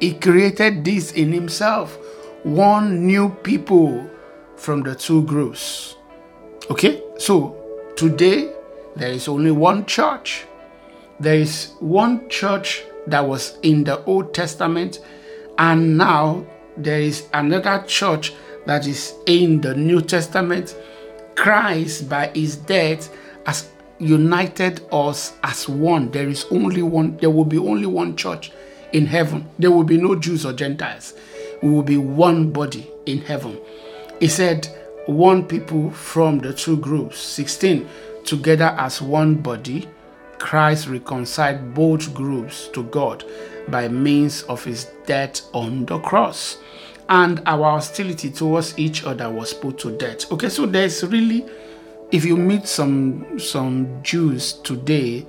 He 0.00 0.14
created 0.14 0.84
this 0.84 1.12
in 1.12 1.32
himself, 1.32 1.98
one 2.42 3.06
new 3.06 3.28
people 3.28 4.08
from 4.56 4.82
the 4.82 4.94
two 4.94 5.22
groups. 5.24 5.96
Okay, 6.70 7.02
so 7.18 7.56
today 7.96 8.52
there 8.96 9.10
is 9.10 9.28
only 9.28 9.50
one 9.50 9.86
church. 9.86 10.44
There 11.18 11.34
is 11.34 11.72
one 11.80 12.28
church 12.28 12.82
that 13.06 13.26
was 13.26 13.58
in 13.62 13.84
the 13.84 14.04
Old 14.04 14.34
Testament, 14.34 15.00
and 15.58 15.96
now 15.98 16.44
there 16.76 17.00
is 17.00 17.28
another 17.32 17.84
church 17.86 18.32
that 18.66 18.86
is 18.86 19.14
in 19.26 19.60
the 19.60 19.74
New 19.74 20.00
Testament. 20.00 20.76
Christ, 21.34 22.08
by 22.08 22.28
his 22.34 22.56
death, 22.56 23.14
has 23.46 23.70
united 23.98 24.80
us 24.92 25.34
as 25.42 25.68
one. 25.68 26.10
There 26.10 26.28
is 26.28 26.46
only 26.50 26.82
one, 26.82 27.16
there 27.18 27.30
will 27.30 27.44
be 27.44 27.58
only 27.58 27.86
one 27.86 28.16
church 28.16 28.52
in 28.92 29.06
heaven. 29.06 29.48
There 29.58 29.70
will 29.70 29.84
be 29.84 29.96
no 29.96 30.14
Jews 30.14 30.44
or 30.44 30.52
Gentiles. 30.52 31.14
We 31.62 31.70
will 31.70 31.82
be 31.82 31.96
one 31.96 32.50
body 32.50 32.90
in 33.06 33.20
heaven. 33.22 33.60
He 34.18 34.28
said, 34.28 34.68
one 35.06 35.46
people 35.46 35.90
from 35.90 36.38
the 36.38 36.52
two 36.52 36.76
groups. 36.76 37.18
16, 37.18 37.88
together 38.24 38.74
as 38.78 39.02
one 39.02 39.36
body, 39.36 39.88
Christ 40.40 40.88
reconciled 40.88 41.74
both 41.74 42.12
groups 42.12 42.68
to 42.68 42.82
God 42.84 43.24
by 43.68 43.86
means 43.86 44.42
of 44.44 44.64
his 44.64 44.86
death 45.06 45.42
on 45.52 45.86
the 45.86 46.00
cross. 46.00 46.58
And 47.08 47.42
our 47.46 47.72
hostility 47.72 48.30
towards 48.30 48.76
each 48.78 49.04
other 49.04 49.30
was 49.30 49.52
put 49.54 49.78
to 49.78 49.96
death. 49.96 50.30
Okay, 50.32 50.48
so 50.48 50.66
there's 50.66 51.04
really 51.04 51.44
if 52.10 52.24
you 52.24 52.36
meet 52.36 52.66
some 52.66 53.38
some 53.38 54.02
Jews 54.02 54.54
today, 54.54 55.26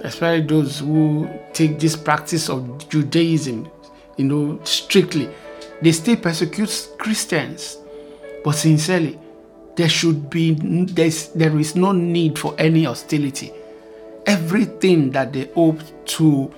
especially 0.00 0.46
those 0.46 0.80
who 0.80 1.28
take 1.52 1.78
this 1.78 1.96
practice 1.96 2.50
of 2.50 2.88
Judaism, 2.88 3.70
you 4.16 4.24
know, 4.24 4.60
strictly, 4.64 5.30
they 5.80 5.92
still 5.92 6.16
persecute 6.16 6.88
Christians. 6.98 7.78
But 8.44 8.52
sincerely, 8.52 9.18
there 9.76 9.88
should 9.88 10.28
be 10.28 10.54
there 10.54 11.58
is 11.58 11.76
no 11.76 11.92
need 11.92 12.38
for 12.38 12.54
any 12.58 12.84
hostility. 12.84 13.52
Everything 14.30 15.10
that 15.10 15.32
they 15.32 15.46
hope 15.56 15.80
to, 16.06 16.54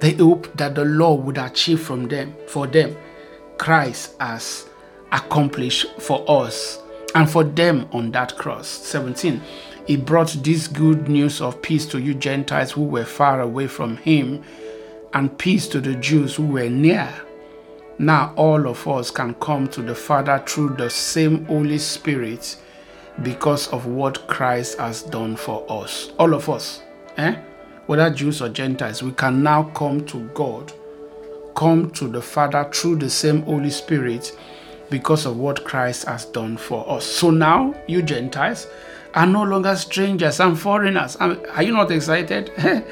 they 0.00 0.12
hope 0.12 0.54
that 0.58 0.74
the 0.74 0.84
law 0.84 1.14
would 1.14 1.38
achieve 1.38 1.80
from 1.80 2.06
them 2.06 2.36
for 2.46 2.66
them, 2.66 2.94
Christ 3.56 4.14
has 4.20 4.68
accomplished 5.10 5.86
for 6.02 6.22
us 6.28 6.80
and 7.14 7.30
for 7.30 7.42
them 7.42 7.88
on 7.92 8.10
that 8.10 8.36
cross. 8.36 8.68
17. 8.68 9.40
He 9.86 9.96
brought 9.96 10.36
this 10.42 10.68
good 10.68 11.08
news 11.08 11.40
of 11.40 11.62
peace 11.62 11.86
to 11.86 11.98
you 11.98 12.12
Gentiles 12.12 12.72
who 12.72 12.82
were 12.82 13.06
far 13.06 13.40
away 13.40 13.68
from 13.68 13.96
him, 13.96 14.44
and 15.14 15.38
peace 15.38 15.66
to 15.68 15.80
the 15.80 15.94
Jews 15.94 16.34
who 16.34 16.44
were 16.44 16.68
near. 16.68 17.08
Now 17.98 18.34
all 18.36 18.68
of 18.68 18.86
us 18.86 19.10
can 19.10 19.32
come 19.36 19.66
to 19.68 19.80
the 19.80 19.94
Father 19.94 20.42
through 20.46 20.76
the 20.76 20.90
same 20.90 21.46
Holy 21.46 21.78
Spirit 21.78 22.58
because 23.22 23.68
of 23.68 23.86
what 23.86 24.26
Christ 24.26 24.78
has 24.78 25.02
done 25.04 25.36
for 25.36 25.64
us. 25.70 26.10
All 26.18 26.34
of 26.34 26.50
us, 26.50 26.82
eh? 27.16 27.36
whether 27.86 28.10
Jews 28.10 28.40
or 28.40 28.48
Gentiles, 28.48 29.02
we 29.02 29.12
can 29.12 29.42
now 29.42 29.64
come 29.74 30.04
to 30.06 30.28
God, 30.34 30.72
come 31.54 31.90
to 31.92 32.08
the 32.08 32.22
Father 32.22 32.68
through 32.72 32.96
the 32.96 33.10
same 33.10 33.42
Holy 33.42 33.70
Spirit 33.70 34.36
because 34.90 35.26
of 35.26 35.36
what 35.36 35.64
Christ 35.64 36.06
has 36.06 36.24
done 36.26 36.56
for 36.56 36.88
us. 36.90 37.04
So 37.04 37.30
now, 37.30 37.74
you 37.86 38.02
Gentiles 38.02 38.66
are 39.14 39.26
no 39.26 39.42
longer 39.42 39.76
strangers 39.76 40.40
and 40.40 40.58
foreigners. 40.58 41.16
Are 41.16 41.62
you 41.62 41.72
not 41.72 41.90
excited? 41.90 42.52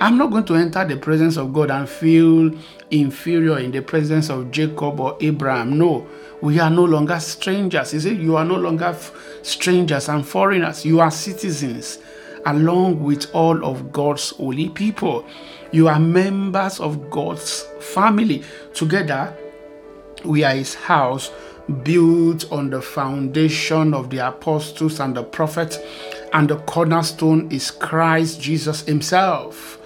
I'm 0.00 0.18
not 0.18 0.30
going 0.30 0.44
to 0.46 0.56
enter 0.56 0.84
the 0.84 0.96
presence 0.96 1.36
of 1.36 1.52
God 1.52 1.70
and 1.70 1.88
feel 1.88 2.50
inferior 2.90 3.58
in 3.58 3.70
the 3.70 3.80
presence 3.80 4.28
of 4.28 4.50
Jacob 4.50 4.98
or 4.98 5.16
Abraham. 5.20 5.78
No, 5.78 6.06
we 6.40 6.58
are 6.58 6.70
no 6.70 6.84
longer 6.84 7.20
strangers. 7.20 7.92
He 7.92 8.00
said, 8.00 8.18
You 8.18 8.36
are 8.36 8.44
no 8.44 8.56
longer 8.56 8.86
f- 8.86 9.12
strangers 9.42 10.08
and 10.08 10.26
foreigners. 10.26 10.84
You 10.84 11.00
are 11.00 11.10
citizens 11.10 11.98
along 12.46 13.02
with 13.02 13.32
all 13.34 13.64
of 13.64 13.92
God's 13.92 14.30
holy 14.30 14.68
people. 14.68 15.24
You 15.72 15.88
are 15.88 15.98
members 15.98 16.80
of 16.80 17.10
God's 17.10 17.62
family. 17.80 18.42
Together, 18.74 19.36
we 20.24 20.44
are 20.44 20.54
his 20.54 20.74
house 20.74 21.30
built 21.82 22.50
on 22.52 22.70
the 22.70 22.82
foundation 22.82 23.94
of 23.94 24.10
the 24.10 24.18
apostles 24.18 25.00
and 25.00 25.16
the 25.16 25.22
prophets, 25.22 25.78
and 26.32 26.48
the 26.48 26.56
cornerstone 26.58 27.50
is 27.50 27.70
Christ 27.70 28.40
Jesus 28.40 28.82
himself. 28.82 29.78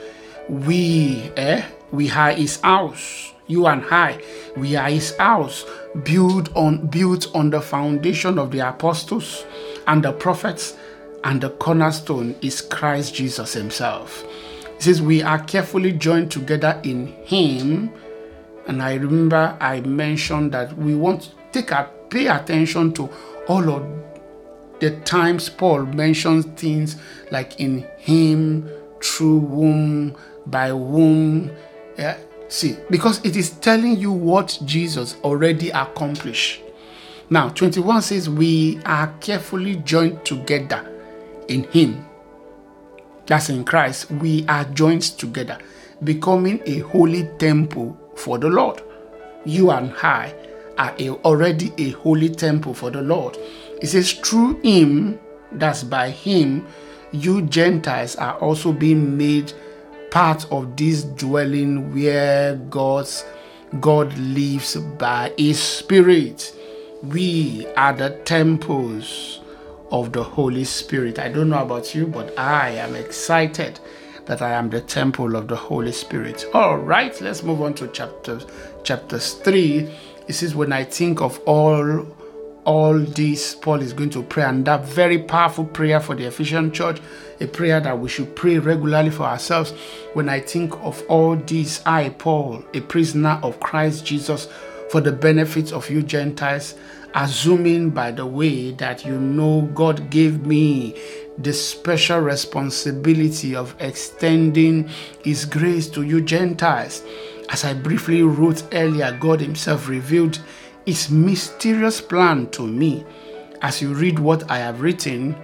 we, 0.49 1.31
eh, 1.37 1.63
we 1.93 2.11
are 2.11 2.33
his 2.33 2.61
house. 2.61 3.33
You 3.47 3.67
and 3.67 3.85
I, 3.91 4.23
we 4.57 4.77
are 4.77 4.89
his 4.91 5.17
house, 5.17 5.65
built 6.05 6.55
on 6.55 6.87
built 6.89 7.35
on 7.35 7.51
the 7.51 7.63
foundation 7.63 8.39
of 8.39 8.51
the 8.51 8.69
apostles 8.69 9.47
and 9.87 10.05
the 10.05 10.13
prophets, 10.13 10.77
and 11.25 11.41
the 11.41 11.51
cornerstone 11.51 12.37
is 12.43 12.61
Christ 12.61 13.15
Jesus 13.15 13.53
Himself. 13.53 14.25
It 14.77 14.83
says 14.83 15.03
we 15.03 15.23
are 15.23 15.41
carefully 15.41 15.93
joined 15.93 16.31
together 16.31 16.81
in 16.85 17.09
Him. 17.25 17.91
And 18.67 18.83
I 18.83 18.95
remember 18.95 19.57
I 19.61 19.81
mentioned 19.81 20.53
that 20.53 20.77
we 20.77 20.95
want 20.95 21.23
to 21.23 21.29
take 21.53 21.71
a 21.71 21.91
pay 22.11 22.29
attention 22.29 22.93
to 22.95 23.11
all 23.49 23.71
of 23.71 23.87
the 24.81 24.93
times 25.01 25.49
Paul 25.49 25.87
mentions 25.87 26.47
things 26.61 26.97
like 27.33 27.59
in 27.59 27.87
Him, 27.99 28.71
through 29.03 29.41
whom, 29.41 30.17
by 30.47 30.69
whom. 30.69 31.51
Yeah, 31.99 32.19
see, 32.49 32.77
because 32.89 33.25
it 33.25 33.37
is 33.37 33.51
telling 33.51 33.97
you 33.97 34.13
what 34.13 34.59
Jesus 34.65 35.17
already 35.25 35.71
accomplished. 35.71 36.63
Now, 37.31 37.49
21 37.49 38.03
says, 38.03 38.31
We 38.31 38.81
are 38.87 39.13
carefully 39.21 39.77
joined 39.77 40.25
together 40.25 40.98
in 41.49 41.65
Him. 41.65 42.05
That's 43.27 43.51
in 43.51 43.65
Christ. 43.65 44.11
We 44.11 44.47
are 44.47 44.65
joined 44.65 45.03
together, 45.03 45.59
becoming 46.03 46.63
a 46.65 46.79
holy 46.79 47.29
temple 47.39 47.99
for 48.17 48.39
the 48.39 48.49
Lord. 48.49 48.83
You 49.45 49.71
and 49.71 49.93
I 50.03 50.35
are 50.79 50.95
a, 50.99 51.11
already 51.11 51.73
a 51.77 51.91
holy 51.91 52.31
temple 52.31 52.73
for 52.75 52.91
the 52.91 53.03
Lord. 53.03 53.37
It 53.83 53.89
says, 53.89 54.13
Through 54.13 54.61
Him, 54.63 55.19
that's 55.53 55.85
by 55.85 56.11
Him, 56.11 56.67
you 57.13 57.43
Gentiles 57.43 58.17
are 58.17 58.39
also 58.39 58.73
being 58.73 59.17
made 59.17 59.53
part 60.11 60.51
of 60.51 60.77
this 60.77 61.05
dwelling 61.05 61.95
where 61.95 62.57
God's 62.57 63.25
God 63.81 64.17
lives 64.19 64.77
by 64.77 65.33
His 65.37 65.63
Spirit. 65.63 66.55
We 67.03 67.67
are 67.77 67.93
the 67.93 68.11
temples 68.25 69.41
of 69.91 70.13
the 70.13 70.23
Holy 70.23 70.65
Spirit. 70.65 71.19
I 71.19 71.29
don't 71.29 71.49
know 71.49 71.63
about 71.63 71.95
you, 71.95 72.07
but 72.07 72.39
I 72.39 72.71
am 72.71 72.95
excited 72.95 73.81
that 74.27 74.43
I 74.43 74.53
am 74.53 74.69
the 74.69 74.81
temple 74.81 75.37
of 75.37 75.49
the 75.49 75.57
Holy 75.57 75.93
Spirit. 75.93 76.45
All 76.53 76.77
right, 76.77 77.19
let's 77.21 77.43
move 77.43 77.63
on 77.63 77.75
to 77.75 77.89
chapter 77.89 78.41
chapters 78.85 79.35
3. 79.35 79.91
It 80.29 80.35
says 80.35 80.55
when 80.55 80.73
I 80.73 80.85
think 80.85 81.21
of 81.21 81.39
all 81.47 82.07
all 82.69 82.99
this, 82.99 83.55
Paul 83.55 83.81
is 83.81 83.95
going 83.95 84.11
to 84.11 84.23
pray, 84.23 84.45
and 84.45 84.63
that 84.67 84.85
very 84.85 85.19
powerful 85.19 85.65
prayer 85.65 86.01
for 86.01 86.15
the 86.15 86.27
Ephesian 86.27 86.71
church, 86.71 87.01
a 87.41 87.47
prayer 87.47 87.81
that 87.81 87.99
we 87.99 88.11
should 88.11 88.37
pray 88.37 88.59
regularly 88.59 89.09
for 89.09 89.23
ourselves. 89.23 89.71
When 90.13 90.29
I 90.29 90.41
think 90.41 90.75
of 90.83 91.03
all 91.09 91.35
this, 91.35 91.81
I, 91.87 92.11
Paul, 92.11 92.63
a 92.75 92.81
prisoner 92.83 93.41
of 93.43 93.59
Christ 93.61 94.05
Jesus, 94.05 94.49
for 94.91 95.01
the 95.01 95.13
benefit 95.13 95.73
of 95.73 95.89
you 95.89 96.03
Gentiles, 96.03 96.75
assuming, 97.15 97.91
by 97.91 98.11
the 98.11 98.27
way, 98.27 98.73
that 98.73 99.05
you 99.05 99.19
know 99.19 99.63
God 99.75 100.11
gave 100.11 100.47
me 100.47 100.95
the 101.39 101.53
special 101.53 102.21
responsibility 102.21 103.55
of 103.55 103.75
extending 103.81 104.89
His 105.23 105.45
grace 105.45 105.89
to 105.91 106.03
you 106.03 106.21
Gentiles. 106.21 107.03
As 107.51 107.65
I 107.65 107.75
briefly 107.75 108.23
wrote 108.23 108.63
earlier, 108.73 109.17
God 109.21 109.41
Himself 109.41 109.89
revealed 109.89 110.39
his 110.89 111.11
mysterious 111.11 112.01
plan 112.01 112.47
to 112.49 112.67
me. 112.67 113.05
As 113.61 113.83
you 113.83 113.93
read 113.93 114.19
what 114.19 114.51
I 114.51 114.57
have 114.57 114.81
written, 114.81 115.37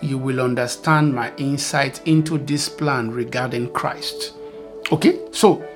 you 0.00 0.16
will 0.16 0.40
understand 0.40 1.12
my 1.12 1.34
insight 1.38 2.06
into 2.06 2.38
this 2.38 2.68
plan 2.68 3.10
regarding 3.10 3.72
Christ. 3.72 4.34
Okay, 4.92 5.18
so 5.32 5.68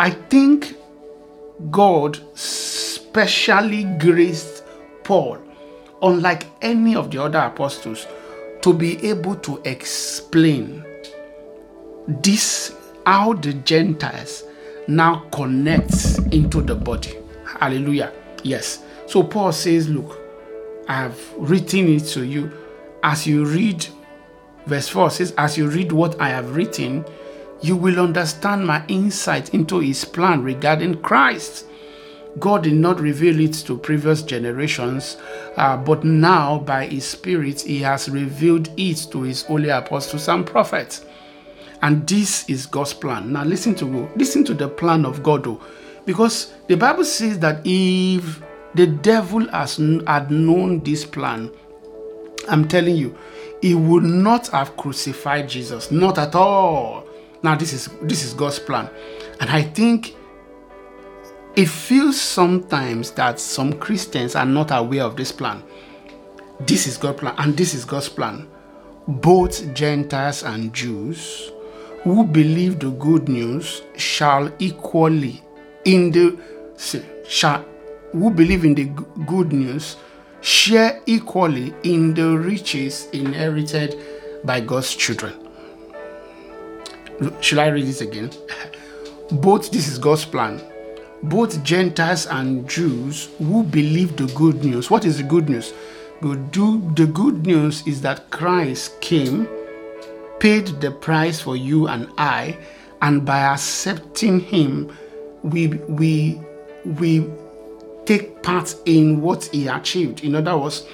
I 0.00 0.12
think 0.12 0.77
God 1.70 2.18
specially 2.38 3.84
graced 3.98 4.64
Paul, 5.04 5.38
unlike 6.02 6.46
any 6.62 6.94
of 6.94 7.10
the 7.10 7.22
other 7.22 7.40
apostles, 7.40 8.06
to 8.62 8.72
be 8.72 9.04
able 9.08 9.36
to 9.36 9.60
explain 9.64 10.84
this 12.06 12.74
how 13.06 13.34
the 13.34 13.54
Gentiles 13.54 14.44
now 14.86 15.26
connects 15.32 16.18
into 16.18 16.62
the 16.62 16.74
body. 16.74 17.14
Hallelujah. 17.44 18.12
Yes. 18.42 18.84
So 19.06 19.22
Paul 19.22 19.52
says, 19.52 19.88
Look, 19.88 20.18
I 20.88 20.94
have 20.94 21.32
written 21.36 21.88
it 21.88 22.06
to 22.08 22.24
you. 22.24 22.52
As 23.02 23.26
you 23.26 23.44
read, 23.44 23.86
verse 24.66 24.88
4 24.88 25.10
says, 25.10 25.34
As 25.36 25.56
you 25.56 25.68
read 25.68 25.92
what 25.92 26.20
I 26.20 26.28
have 26.28 26.54
written, 26.54 27.04
you 27.60 27.76
will 27.76 27.98
understand 27.98 28.66
my 28.66 28.84
insight 28.88 29.52
into 29.54 29.80
his 29.80 30.04
plan 30.04 30.42
regarding 30.42 31.02
Christ. 31.02 31.66
God 32.38 32.62
did 32.62 32.74
not 32.74 33.00
reveal 33.00 33.40
it 33.40 33.54
to 33.66 33.76
previous 33.76 34.22
generations, 34.22 35.16
uh, 35.56 35.76
but 35.76 36.04
now 36.04 36.58
by 36.58 36.86
his 36.86 37.06
Spirit, 37.06 37.62
he 37.62 37.80
has 37.80 38.08
revealed 38.08 38.68
it 38.76 39.08
to 39.10 39.22
his 39.22 39.42
holy 39.42 39.70
apostles 39.70 40.28
and 40.28 40.46
prophets. 40.46 41.04
And 41.82 42.06
this 42.06 42.48
is 42.48 42.66
God's 42.66 42.92
plan. 42.92 43.32
Now 43.32 43.44
listen 43.44 43.74
to 43.76 44.08
listen 44.16 44.44
to 44.44 44.54
the 44.54 44.68
plan 44.68 45.04
of 45.04 45.22
God. 45.22 45.44
Though. 45.44 45.60
Because 46.04 46.54
the 46.66 46.76
Bible 46.76 47.04
says 47.04 47.38
that 47.40 47.60
if 47.64 48.42
the 48.74 48.86
devil 48.86 49.48
has 49.48 49.76
had 50.06 50.30
known 50.30 50.80
this 50.80 51.04
plan, 51.04 51.50
I'm 52.48 52.66
telling 52.66 52.96
you, 52.96 53.16
he 53.60 53.74
would 53.74 54.04
not 54.04 54.48
have 54.48 54.76
crucified 54.76 55.48
Jesus. 55.48 55.90
Not 55.90 56.18
at 56.18 56.34
all. 56.34 57.07
Now 57.42 57.54
this 57.54 57.72
is 57.72 57.88
this 58.02 58.24
is 58.24 58.34
God's 58.34 58.58
plan. 58.58 58.90
And 59.40 59.50
I 59.50 59.62
think 59.62 60.16
it 61.56 61.68
feels 61.68 62.20
sometimes 62.20 63.12
that 63.12 63.40
some 63.40 63.72
Christians 63.74 64.34
are 64.34 64.46
not 64.46 64.70
aware 64.70 65.04
of 65.04 65.16
this 65.16 65.32
plan. 65.32 65.62
This 66.60 66.86
is 66.86 66.96
God's 66.96 67.20
plan, 67.20 67.34
and 67.38 67.56
this 67.56 67.74
is 67.74 67.84
God's 67.84 68.08
plan. 68.08 68.48
Both 69.06 69.72
Gentiles 69.74 70.42
and 70.42 70.72
Jews 70.74 71.52
who 72.02 72.24
believe 72.24 72.78
the 72.78 72.90
good 72.90 73.28
news 73.28 73.82
shall 73.96 74.52
equally 74.58 75.42
in 75.84 76.10
the 76.10 76.38
shall, 77.26 77.64
who 78.12 78.30
believe 78.30 78.64
in 78.64 78.74
the 78.74 78.84
good 79.26 79.52
news 79.52 79.96
share 80.40 81.02
equally 81.06 81.74
in 81.82 82.14
the 82.14 82.38
riches 82.38 83.08
inherited 83.12 83.96
by 84.44 84.60
God's 84.60 84.94
children. 84.94 85.47
Should 87.40 87.58
I 87.58 87.68
read 87.68 87.86
this 87.86 88.00
again? 88.00 88.30
Both 89.30 89.70
this 89.70 89.88
is 89.88 89.98
God's 89.98 90.24
plan. 90.24 90.62
Both 91.22 91.62
Gentiles 91.64 92.26
and 92.26 92.68
Jews 92.68 93.28
who 93.38 93.64
believe 93.64 94.16
the 94.16 94.26
good 94.34 94.64
news. 94.64 94.90
What 94.90 95.04
is 95.04 95.18
the 95.18 95.24
good 95.24 95.48
news? 95.48 95.72
The 96.22 97.10
good 97.12 97.46
news 97.46 97.86
is 97.86 98.00
that 98.02 98.30
Christ 98.30 99.00
came, 99.00 99.48
paid 100.38 100.66
the 100.80 100.90
price 100.90 101.40
for 101.40 101.56
you 101.56 101.88
and 101.88 102.08
I, 102.18 102.56
and 103.02 103.24
by 103.24 103.40
accepting 103.40 104.40
him, 104.40 104.96
we 105.42 105.68
we 105.68 106.40
we 106.84 107.28
take 108.04 108.42
part 108.42 108.74
in 108.86 109.20
what 109.20 109.44
he 109.46 109.68
achieved. 109.68 110.24
In 110.24 110.34
other 110.34 110.56
words, 110.56 110.86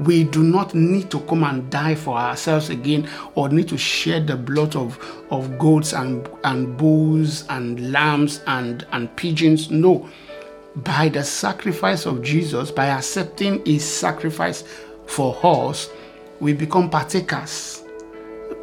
we 0.00 0.24
do 0.24 0.42
not 0.42 0.74
need 0.74 1.10
to 1.10 1.20
come 1.20 1.44
and 1.44 1.70
die 1.70 1.94
for 1.94 2.16
ourselves 2.16 2.70
again 2.70 3.08
or 3.34 3.48
need 3.48 3.68
to 3.68 3.78
shed 3.78 4.26
the 4.26 4.36
blood 4.36 4.74
of, 4.76 4.98
of 5.30 5.58
goats 5.58 5.92
and, 5.92 6.28
and 6.44 6.76
bulls 6.76 7.46
and 7.48 7.92
lambs 7.92 8.42
and, 8.46 8.86
and 8.92 9.14
pigeons. 9.16 9.70
No. 9.70 10.08
By 10.76 11.08
the 11.08 11.22
sacrifice 11.22 12.06
of 12.06 12.22
Jesus, 12.22 12.70
by 12.70 12.86
accepting 12.86 13.64
his 13.64 13.84
sacrifice 13.84 14.64
for 15.06 15.38
us, 15.44 15.90
we 16.40 16.52
become 16.52 16.90
partakers, 16.90 17.84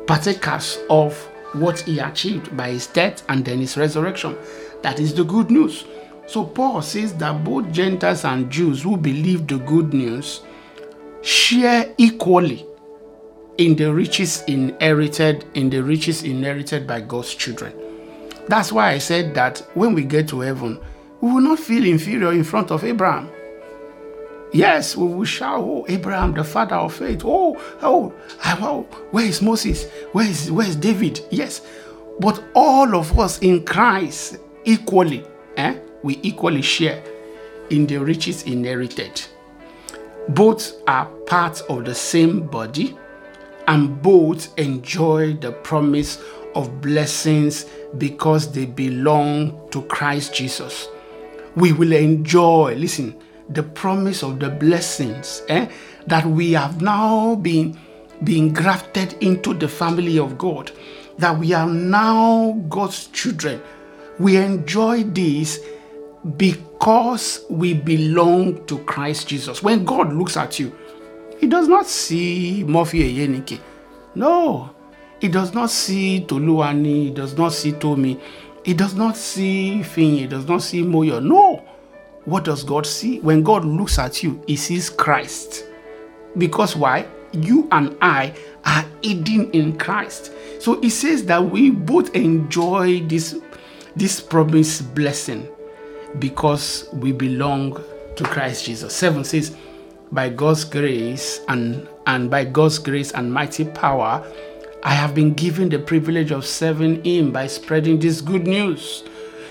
partakers 0.06 0.80
of 0.89 1.17
what 1.54 1.80
he 1.80 2.00
achieved 2.00 2.56
by 2.58 2.72
his 2.72 2.88
death 2.88 3.24
and 3.30 3.46
then 3.46 3.60
his 3.60 3.78
resurrection. 3.78 4.38
That 4.82 5.00
is 5.00 5.13
the 5.13 5.24
good 5.24 5.50
news. 5.50 5.86
So 6.28 6.44
Paul 6.46 6.82
says 6.82 7.13
that 7.15 7.44
both 7.44 7.72
Gentiles 7.72 8.26
and 8.26 8.50
Jews 8.50 8.84
who 8.84 8.98
believe 8.98 9.48
the 9.48 9.58
good 9.60 9.94
news 9.94 10.41
share 11.22 11.94
equally 11.98 12.66
in 13.58 13.76
the 13.76 13.94
riches 13.94 14.44
inherited 14.48 15.46
in 15.54 15.70
the 15.70 15.82
riches 15.84 16.24
inherited 16.24 16.88
by 16.88 17.02
God's 17.02 17.34
children. 17.36 17.74
That's 18.48 18.72
why 18.72 18.92
I 18.92 18.98
said 18.98 19.36
that 19.36 19.60
when 19.76 19.94
we 19.94 20.04
get 20.04 20.28
to 20.30 20.40
heaven, 20.40 20.80
we 21.22 21.32
will 21.32 21.42
not 21.42 21.60
feel 21.60 21.86
inferior 21.86 22.32
in 22.32 22.44
front 22.44 22.72
of 22.72 22.84
Abraham. 22.84 23.30
Yes, 24.52 24.98
we 24.98 25.06
will 25.08 25.24
shout, 25.24 25.60
Oh, 25.62 25.86
Abraham, 25.88 26.34
the 26.34 26.44
father 26.44 26.76
of 26.76 26.94
faith. 26.94 27.22
Oh, 27.24 27.56
oh, 27.82 28.14
oh, 28.44 28.82
where 29.12 29.26
is 29.26 29.42
Moses? 29.42 29.88
Where 30.12 30.28
is, 30.28 30.52
where 30.52 30.68
is 30.68 30.76
David? 30.76 31.22
Yes. 31.30 31.62
But 32.20 32.44
all 32.54 32.96
of 32.96 33.18
us 33.18 33.40
in 33.40 33.64
Christ 33.64 34.40
equally, 34.66 35.24
eh, 35.56 35.78
we 36.04 36.20
equally 36.24 36.62
share 36.62 37.02
in 37.70 37.88
the 37.88 37.98
riches 37.98 38.44
inherited. 38.44 39.22
Both 40.30 40.82
are 40.88 41.06
part 41.26 41.62
of 41.70 41.86
the 41.86 41.96
same 41.96 42.48
body 42.48 42.98
and 43.68 44.02
both 44.02 44.58
enjoy 44.58 45.34
the 45.34 45.52
promise 45.52 46.22
of 46.56 46.82
blessings 46.82 47.66
because 47.98 48.52
they 48.52 48.66
belong 48.66 49.70
to 49.72 49.82
Christ 49.84 50.34
Jesus. 50.34 50.88
We 51.56 51.74
will 51.74 51.94
enjoy, 51.94 52.76
listen, 52.76 53.20
the 53.50 53.64
promise 53.64 54.24
of 54.24 54.40
the 54.40 54.50
blessings 54.50 55.44
eh, 55.50 55.70
that 56.08 56.26
we 56.26 56.54
have 56.54 56.82
now 56.82 57.36
been 57.36 57.78
being 58.24 58.54
grafted 58.54 59.14
into 59.22 59.54
the 59.54 59.68
family 59.68 60.20
of 60.20 60.38
God, 60.38 60.72
that 61.18 61.38
we 61.38 61.54
are 61.54 61.68
now 61.68 62.54
God's 62.70 63.08
children. 63.08 63.62
We 64.20 64.38
enjoy 64.38 65.04
this 65.04 65.60
because 66.38 66.71
we 67.50 67.74
belong 67.76 68.65
to 68.65 68.80
Christ 68.80 69.28
Jesus. 69.28 69.62
When 69.62 69.86
God 69.86 70.13
looks 70.13 70.36
at 70.36 70.60
you, 70.60 70.76
He 71.39 71.48
does 71.48 71.67
not 71.67 71.86
see 71.86 72.63
Murphy 72.67 73.13
Eyenike. 73.13 73.60
No, 74.15 74.74
He 75.20 75.28
does 75.28 75.54
not 75.54 75.70
see 75.70 76.26
Toluwani. 76.28 77.06
He 77.06 77.12
does 77.12 77.38
not 77.38 77.54
see 77.54 77.74
Tomi. 77.74 78.20
He 78.65 78.74
does 78.74 78.96
not 78.96 79.15
see 79.15 79.84
Fin. 79.84 80.17
He 80.17 80.28
does 80.28 80.48
not 80.48 80.63
see 80.63 80.82
Moyo. 80.82 81.24
No. 81.24 81.63
What 82.26 82.46
does 82.46 82.63
God 82.63 82.86
see? 82.86 83.20
When 83.20 83.44
God 83.44 83.63
looks 83.63 84.00
at 84.00 84.24
you, 84.24 84.44
He 84.48 84.56
sees 84.56 84.89
Christ. 84.89 85.65
Because 86.38 86.76
why? 86.76 87.06
You 87.32 87.67
and 87.72 87.96
I 88.02 88.34
are 88.65 88.86
hidden 89.04 89.52
in 89.52 89.78
Christ. 89.78 90.32
So 90.60 90.82
He 90.82 90.89
says 90.89 91.26
that 91.26 91.44
we 91.44 91.70
both 91.70 92.15
enjoy 92.15 93.02
this, 93.02 93.39
this 93.96 94.20
promised 94.20 94.96
blessing 94.96 95.48
because 96.19 96.89
we 96.93 97.12
belong 97.12 97.82
to 98.15 98.24
Christ 98.24 98.65
Jesus. 98.65 98.95
7 98.95 99.24
says, 99.24 99.56
by 100.12 100.30
God's 100.30 100.65
grace 100.65 101.39
and, 101.47 101.88
and 102.06 102.30
by 102.30 102.43
God's 102.43 102.78
grace 102.80 103.12
and 103.12 103.34
mighty 103.34 103.65
power, 103.65 104.26
I 104.84 104.93
have 104.93 105.15
been 105.15 105.34
given 105.34 105.69
the 105.69 105.80
privilege 105.80 106.32
of 106.32 106.45
serving 106.45 107.04
Him 107.04 107.32
by 107.32 107.47
spreading 107.47 108.00
this 108.00 108.19
good 108.19 108.47
news. 108.47 109.04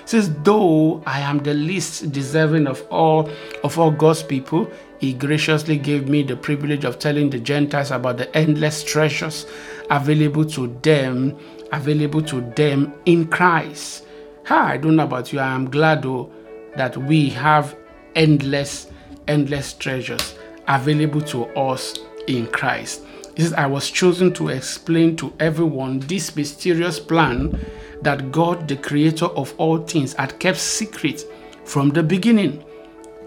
Says, 0.05 0.35
though 0.42 1.03
I 1.07 1.20
am 1.20 1.38
the 1.38 1.55
least 1.55 2.11
deserving 2.11 2.66
of 2.66 2.85
all 2.90 3.31
of 3.62 3.79
all 3.79 3.92
God's 3.92 4.23
people, 4.23 4.68
He 4.99 5.12
graciously 5.12 5.79
gave 5.79 6.09
me 6.09 6.23
the 6.25 6.37
privilege 6.37 6.85
of 6.85 6.99
telling 6.99 7.31
the 7.31 7.38
Gentiles 7.38 7.92
about 7.92 8.16
the 8.18 8.37
endless 8.37 8.83
treasures 8.83 9.46
available 9.88 10.44
to 10.46 10.66
them, 10.83 11.38
available 11.73 12.23
to 12.23 12.40
them 12.57 12.92
in 13.07 13.29
Christ. 13.29 14.05
Ha, 14.46 14.66
I 14.66 14.77
don't 14.79 14.96
know 14.96 15.05
about 15.05 15.33
you. 15.33 15.38
I 15.38 15.55
am 15.55 15.70
glad 15.70 16.03
though 16.03 16.33
that 16.77 16.97
we 16.97 17.29
have 17.31 17.77
endless, 18.15 18.91
endless 19.29 19.73
treasures 19.75 20.35
available 20.69 21.21
to 21.21 21.45
us 21.57 21.99
in 22.27 22.47
Christ. 22.49 23.03
He 23.37 23.43
says, 23.43 23.53
I 23.55 23.67
was 23.67 23.91
chosen 23.91 24.33
to 24.35 24.49
explain 24.49 25.17
to 25.17 25.33
everyone 25.41 26.01
this 26.01 26.35
mysterious 26.37 27.01
plan 27.01 27.59
that 28.03 28.33
God, 28.33 28.67
the 28.69 28.77
creator 28.77 29.27
of 29.27 29.55
all 29.59 29.79
things, 29.79 30.15
had 30.15 30.39
kept 30.39 30.59
secret 30.59 31.25
from 31.65 31.91
the 31.91 32.03
beginning. 32.03 32.65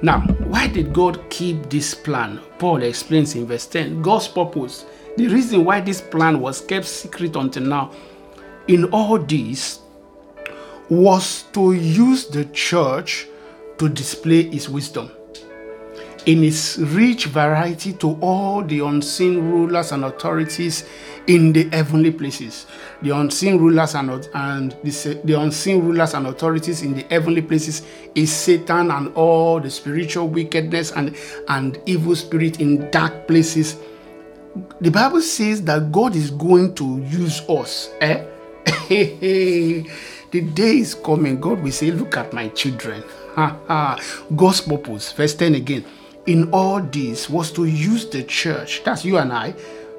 Now, 0.01 0.21
why 0.21 0.67
did 0.67 0.93
God 0.93 1.29
keep 1.29 1.69
this 1.69 1.93
plan? 1.93 2.39
Paul 2.59 2.83
explains 2.83 3.35
in 3.35 3.45
verse 3.45 3.65
10 3.67 4.01
God's 4.01 4.27
purpose. 4.27 4.85
The 5.15 5.27
reason 5.27 5.63
why 5.63 5.79
this 5.79 6.01
plan 6.01 6.39
was 6.39 6.59
kept 6.59 6.85
secret 6.85 7.35
until 7.35 7.63
now, 7.63 7.91
in 8.67 8.85
all 8.85 9.17
this, 9.17 9.79
was 10.89 11.43
to 11.53 11.73
use 11.73 12.27
the 12.27 12.45
church 12.45 13.27
to 13.77 13.89
display 13.89 14.43
his 14.43 14.69
wisdom 14.69 15.11
in 16.25 16.43
its 16.43 16.77
rich 16.77 17.25
variety 17.25 17.93
to 17.93 18.17
all 18.21 18.63
the 18.63 18.79
unseen 18.79 19.39
rulers 19.51 19.91
and 19.91 20.05
authorities 20.05 20.85
in 21.27 21.51
the 21.51 21.69
heavenly 21.69 22.11
places. 22.11 22.65
The 23.01 23.11
unseen 23.11 23.57
rulers 23.57 23.95
and, 23.95 24.09
and 24.33 24.71
the, 24.83 25.21
the 25.23 25.39
unseen 25.39 25.83
rulers 25.83 26.13
and 26.13 26.27
authorities 26.27 26.81
in 26.81 26.93
the 26.93 27.03
heavenly 27.09 27.41
places 27.41 27.81
is 28.15 28.31
Satan 28.31 28.91
and 28.91 29.13
all 29.15 29.59
the 29.59 29.69
spiritual 29.69 30.29
wickedness 30.29 30.91
and, 30.91 31.15
and 31.49 31.79
evil 31.85 32.15
spirit 32.15 32.61
in 32.61 32.89
dark 32.89 33.27
places. 33.27 33.77
The 34.79 34.91
Bible 34.91 35.21
says 35.21 35.63
that 35.63 35.91
God 35.91 36.15
is 36.15 36.29
going 36.31 36.75
to 36.75 36.99
use 37.09 37.41
us. 37.49 37.89
Eh? 37.99 38.25
the 38.87 40.41
day 40.53 40.77
is 40.77 40.95
coming, 40.95 41.39
God 41.41 41.61
will 41.61 41.71
say, 41.71 41.91
Look 41.91 42.15
at 42.15 42.31
my 42.31 42.47
children. 42.49 43.03
God's 43.35 44.61
purpose, 44.61 45.11
verse 45.11 45.35
10 45.35 45.55
again, 45.55 45.85
in 46.25 46.49
all 46.51 46.81
this 46.81 47.29
was 47.29 47.51
to 47.53 47.65
use 47.65 48.09
the 48.09 48.23
church, 48.23 48.81
that's 48.83 49.03
you 49.03 49.17
and 49.17 49.31
I, 49.31 49.53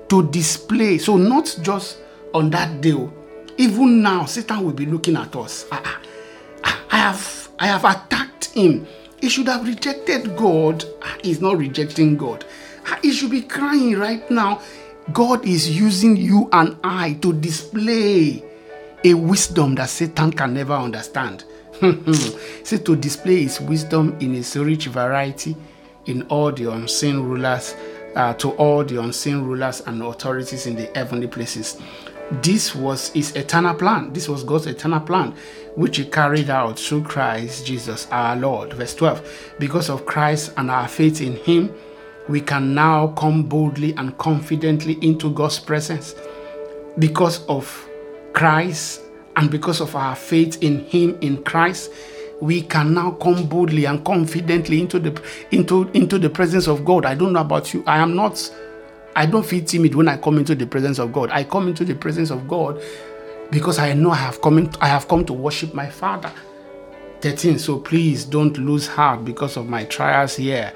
to 0.09 0.29
display. 0.31 0.99
So, 0.99 1.17
not 1.17 1.57
just 1.63 1.99
on 2.33 2.51
that 2.51 2.81
day, 2.81 3.09
even 3.59 4.03
now, 4.03 4.25
Satan 4.25 4.65
will 4.65 4.73
be 4.73 4.87
looking 4.87 5.17
at 5.17 5.35
us. 5.37 5.67
I, 5.71 5.99
I, 6.65 6.79
I 6.91 6.97
have, 6.97 7.49
I 7.59 7.67
have 7.67 7.85
attacked 7.85 8.47
him. 8.47 8.87
He 9.21 9.29
should 9.29 9.49
have 9.49 9.67
rejected 9.67 10.37
God. 10.37 10.85
Ah, 11.03 11.17
he's 11.23 11.41
not 11.41 11.57
rejecting 11.59 12.17
God. 12.17 12.45
He 13.03 13.13
should 13.13 13.31
be 13.31 13.43
crying 13.43 13.97
right 13.97 14.29
now. 14.31 14.61
God 15.13 15.47
is 15.47 15.71
using 15.79 16.17
you 16.17 16.49
and 16.53 16.77
I 16.83 17.15
to 17.15 17.33
display 17.33 18.43
a 19.05 19.15
wisdom 19.15 19.75
that 19.75 19.91
Satan 19.91 20.33
can 20.33 20.55
never 20.55 20.75
understand. 20.75 21.45
See, 22.65 22.79
to 22.79 22.97
display 22.97 23.43
his 23.43 23.61
wisdom 23.61 24.17
in 24.21 24.35
its 24.35 24.57
rich 24.57 24.87
variety 24.87 25.57
in 26.07 26.23
all 26.23 26.53
the 26.53 26.71
unseen 26.71 27.21
rulers, 27.21 27.75
uh, 28.15 28.35
to 28.35 28.51
all 28.53 28.85
the 28.85 29.01
unseen 29.01 29.43
rulers 29.43 29.81
and 29.83 30.03
authorities 30.03 30.67
in 30.67 30.77
the 30.77 30.91
heavenly 30.95 31.27
places. 31.27 31.81
This 32.43 32.75
was 32.75 33.11
his 33.11 33.35
eternal 33.37 33.75
plan. 33.75 34.13
This 34.13 34.29
was 34.29 34.45
God's 34.45 34.67
eternal 34.67 35.01
plan, 35.01 35.35
which 35.75 35.99
he 35.99 36.05
carried 36.05 36.49
out 36.49 36.79
through 36.79 37.05
Christ 37.05 37.67
Jesus 37.67 38.07
our 38.11 38.37
Lord. 38.37 38.73
Verse 38.73 38.95
12 38.95 39.55
Because 39.59 39.91
of 39.91 40.07
Christ 40.07 40.53
and 40.57 40.71
our 40.71 40.89
faith 40.89 41.21
in 41.21 41.37
him, 41.37 41.75
we 42.29 42.41
can 42.41 42.75
now 42.75 43.09
come 43.09 43.43
boldly 43.43 43.93
and 43.97 44.17
confidently 44.17 44.99
into 45.03 45.31
God's 45.33 45.59
presence. 45.59 46.15
Because 46.99 47.45
of 47.47 47.89
Christ 48.33 49.03
and 49.37 49.51
because 49.51 49.81
of 49.81 49.95
our 49.97 50.15
faith 50.15 50.63
in 50.63 50.85
Him 50.87 51.19
in 51.21 51.43
Christ, 51.43 51.91
we 52.41 52.63
can 52.63 52.95
now 52.95 53.13
come 53.13 53.47
boldly 53.47 53.85
and 53.85 54.05
confidently 54.05 54.81
into 54.81 54.99
the 54.99 55.23
into 55.51 55.89
into 55.91 56.19
the 56.19 56.31
presence 56.31 56.67
of 56.67 56.85
God. 56.85 57.05
I 57.05 57.15
don't 57.15 57.33
know 57.33 57.41
about 57.41 57.73
you. 57.73 57.83
I 57.87 57.99
am 57.99 58.15
not 58.15 58.51
I 59.17 59.27
don't 59.27 59.47
feel 59.47 59.65
timid 59.65 59.95
when 59.95 60.09
I 60.09 60.17
come 60.17 60.39
into 60.39 60.55
the 60.55 60.67
presence 60.67 60.99
of 60.99 61.13
God. 61.13 61.31
I 61.31 61.45
come 61.45 61.69
into 61.69 61.85
the 61.85 61.95
presence 61.95 62.31
of 62.31 62.49
God 62.49 62.83
because 63.51 63.79
I 63.79 63.93
know 63.93 64.11
I 64.11 64.17
have 64.17 64.41
come 64.41 64.59
in, 64.59 64.71
I 64.81 64.89
have 64.89 65.07
come 65.07 65.25
to 65.27 65.33
worship 65.33 65.75
my 65.75 65.89
Father. 65.89 66.33
13. 67.21 67.59
So 67.59 67.79
please 67.79 68.25
don't 68.25 68.57
lose 68.59 68.87
heart 68.87 69.25
because 69.25 69.57
of 69.57 69.69
my 69.69 69.85
trials 69.85 70.37
here. 70.37 70.73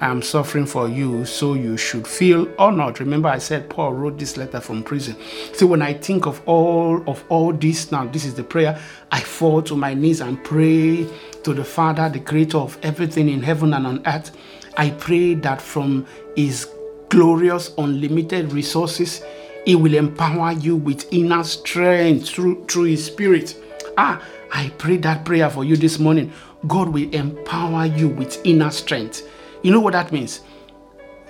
I 0.00 0.06
am 0.10 0.22
suffering 0.22 0.66
for 0.66 0.88
you, 0.88 1.24
so 1.24 1.54
you 1.54 1.76
should 1.76 2.06
feel 2.06 2.48
honored. 2.56 3.00
Remember, 3.00 3.28
I 3.28 3.38
said 3.38 3.68
Paul 3.68 3.94
wrote 3.94 4.16
this 4.16 4.36
letter 4.36 4.60
from 4.60 4.84
prison. 4.84 5.16
So 5.54 5.66
when 5.66 5.82
I 5.82 5.92
think 5.92 6.24
of 6.24 6.40
all 6.46 7.02
of 7.10 7.24
all 7.28 7.52
this 7.52 7.90
now, 7.90 8.06
this 8.06 8.24
is 8.24 8.34
the 8.34 8.44
prayer. 8.44 8.80
I 9.10 9.20
fall 9.20 9.60
to 9.62 9.76
my 9.76 9.94
knees 9.94 10.20
and 10.20 10.42
pray 10.44 11.08
to 11.42 11.52
the 11.52 11.64
Father, 11.64 12.08
the 12.08 12.20
creator 12.20 12.58
of 12.58 12.78
everything 12.84 13.28
in 13.28 13.42
heaven 13.42 13.74
and 13.74 13.86
on 13.88 14.06
earth. 14.06 14.36
I 14.76 14.90
pray 14.90 15.34
that 15.34 15.60
from 15.60 16.06
his 16.36 16.70
glorious, 17.08 17.72
unlimited 17.76 18.52
resources, 18.52 19.24
he 19.64 19.74
will 19.74 19.94
empower 19.94 20.52
you 20.52 20.76
with 20.76 21.12
inner 21.12 21.42
strength 21.42 22.28
through, 22.28 22.66
through 22.66 22.84
his 22.84 23.04
spirit. 23.04 23.56
Ah, 23.96 24.24
I 24.52 24.68
pray 24.78 24.98
that 24.98 25.24
prayer 25.24 25.50
for 25.50 25.64
you 25.64 25.76
this 25.76 25.98
morning. 25.98 26.32
God 26.68 26.88
will 26.88 27.12
empower 27.12 27.86
you 27.86 28.08
with 28.08 28.40
inner 28.46 28.70
strength 28.70 29.28
you 29.62 29.70
know 29.70 29.80
what 29.80 29.92
that 29.92 30.12
means? 30.12 30.40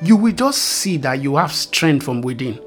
You 0.03 0.17
will 0.17 0.33
just 0.33 0.59
see 0.59 0.97
that 0.99 1.23
you 1.23 1.37
have 1.37 1.53
strength 1.53 2.05
from 2.05 2.21
within. 2.23 2.61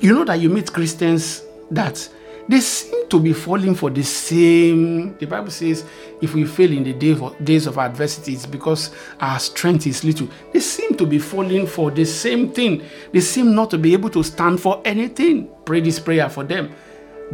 You 0.00 0.14
know 0.14 0.24
that 0.24 0.40
you 0.40 0.48
meet 0.48 0.72
Christians 0.72 1.42
that 1.70 2.08
they 2.50 2.60
seem 2.60 3.08
to 3.10 3.20
be 3.20 3.32
falling 3.32 3.76
for 3.76 3.90
the 3.90 4.02
same. 4.02 5.16
The 5.18 5.26
Bible 5.26 5.52
says, 5.52 5.84
if 6.20 6.34
we 6.34 6.44
fail 6.44 6.72
in 6.72 6.82
the 6.82 6.92
day 6.92 7.12
of, 7.12 7.44
days 7.44 7.68
of 7.68 7.78
adversity, 7.78 8.32
it's 8.32 8.44
because 8.44 8.90
our 9.20 9.38
strength 9.38 9.86
is 9.86 10.02
little. 10.02 10.28
They 10.52 10.58
seem 10.58 10.96
to 10.96 11.06
be 11.06 11.20
falling 11.20 11.68
for 11.68 11.92
the 11.92 12.04
same 12.04 12.50
thing. 12.50 12.82
They 13.12 13.20
seem 13.20 13.54
not 13.54 13.70
to 13.70 13.78
be 13.78 13.92
able 13.92 14.10
to 14.10 14.24
stand 14.24 14.60
for 14.60 14.82
anything. 14.84 15.48
Pray 15.64 15.80
this 15.80 16.00
prayer 16.00 16.28
for 16.28 16.42
them. 16.42 16.72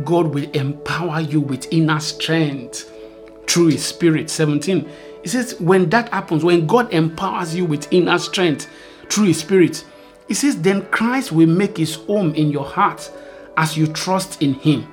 God 0.05 0.35
will 0.35 0.51
empower 0.51 1.23
you 1.23 1.41
with 1.41 1.73
inner 1.73 2.01
strength 2.01 2.93
through 3.47 3.69
His 3.69 3.87
Spirit. 3.87 4.29
17. 4.29 4.87
He 5.27 5.31
says, 5.31 5.57
when 5.59 5.91
that 5.91 6.09
happens, 6.11 6.45
when 6.45 6.69
God 6.69 6.95
empowers 6.95 7.53
you 7.53 7.65
with 7.65 7.93
inner 7.93 8.17
strength 8.17 8.71
through 9.09 9.25
His 9.25 9.41
Spirit, 9.41 9.85
He 10.29 10.35
says, 10.35 10.63
then 10.63 10.87
Christ 10.93 11.33
will 11.33 11.49
make 11.49 11.79
His 11.79 11.97
home 11.97 12.33
in 12.37 12.49
your 12.49 12.65
heart 12.65 13.11
as 13.57 13.77
you 13.77 13.89
trust 13.89 14.41
in 14.41 14.55
Him. 14.55 14.87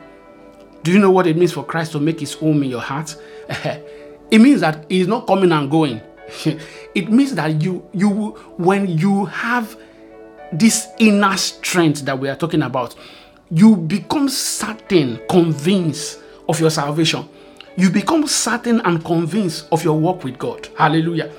Do 0.82 0.92
you 0.92 0.98
know 0.98 1.12
what 1.12 1.28
it 1.28 1.38
means 1.38 1.52
for 1.54 1.64
Christ 1.64 1.92
to 1.92 2.00
make 2.00 2.20
His 2.20 2.34
home 2.34 2.64
in 2.64 2.72
your 2.72 2.82
heart? 2.82 3.16
it 3.48 4.42
means 4.42 4.62
that 4.62 4.88
He's 4.90 5.08
not 5.08 5.28
coming 5.28 5.52
and 5.52 5.70
going. 5.70 6.02
it 6.96 7.12
means 7.12 7.36
that 7.36 7.62
you, 7.62 7.88
you, 7.94 8.10
when 8.58 8.88
you 8.98 9.26
have 9.26 9.78
this 10.52 10.88
inner 10.98 11.38
strength 11.38 12.06
that 12.06 12.18
we 12.18 12.28
are 12.28 12.36
talking 12.36 12.64
about, 12.64 12.96
you 13.52 13.76
become 13.76 14.28
certain, 14.30 15.22
convinced 15.30 16.22
of 16.50 16.60
your 16.60 16.72
salvation. 16.72 17.30
You 17.76 17.90
become 17.90 18.28
certain 18.28 18.82
and 18.82 19.04
convinced 19.04 19.68
of 19.72 19.84
your 19.84 20.00
walk 20.00 20.24
with 20.24 20.38
God. 20.38 20.68
Hallelujah. 20.78 21.32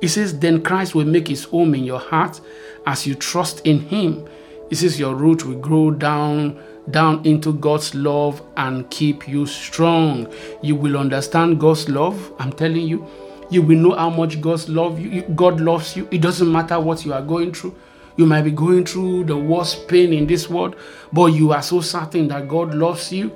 It 0.00 0.08
says, 0.08 0.38
Then 0.38 0.62
Christ 0.62 0.94
will 0.94 1.04
make 1.04 1.28
his 1.28 1.44
home 1.44 1.74
in 1.74 1.84
your 1.84 1.98
heart 1.98 2.40
as 2.86 3.06
you 3.06 3.14
trust 3.14 3.66
in 3.66 3.80
him. 3.80 4.26
It 4.70 4.76
says, 4.76 5.00
Your 5.00 5.14
root 5.14 5.44
will 5.44 5.58
grow 5.58 5.90
down 5.90 6.60
down 6.90 7.24
into 7.24 7.52
God's 7.52 7.94
love 7.94 8.42
and 8.56 8.88
keep 8.90 9.28
you 9.28 9.46
strong. 9.46 10.32
You 10.62 10.76
will 10.76 10.96
understand 10.96 11.60
God's 11.60 11.88
love. 11.88 12.32
I'm 12.38 12.52
telling 12.52 12.86
you, 12.86 13.06
you 13.50 13.62
will 13.62 13.76
know 13.76 13.94
how 13.94 14.10
much 14.10 14.40
God's 14.40 14.68
love 14.68 14.98
you. 14.98 15.22
God 15.22 15.60
loves 15.60 15.96
you. 15.96 16.08
It 16.10 16.20
doesn't 16.22 16.50
matter 16.50 16.80
what 16.80 17.04
you 17.04 17.12
are 17.12 17.22
going 17.22 17.52
through. 17.52 17.76
You 18.16 18.26
might 18.26 18.42
be 18.42 18.50
going 18.50 18.84
through 18.84 19.24
the 19.24 19.36
worst 19.36 19.88
pain 19.88 20.12
in 20.12 20.26
this 20.26 20.48
world, 20.48 20.76
but 21.12 21.26
you 21.26 21.52
are 21.52 21.62
so 21.62 21.80
certain 21.80 22.28
that 22.28 22.48
God 22.48 22.74
loves 22.74 23.12
you. 23.12 23.32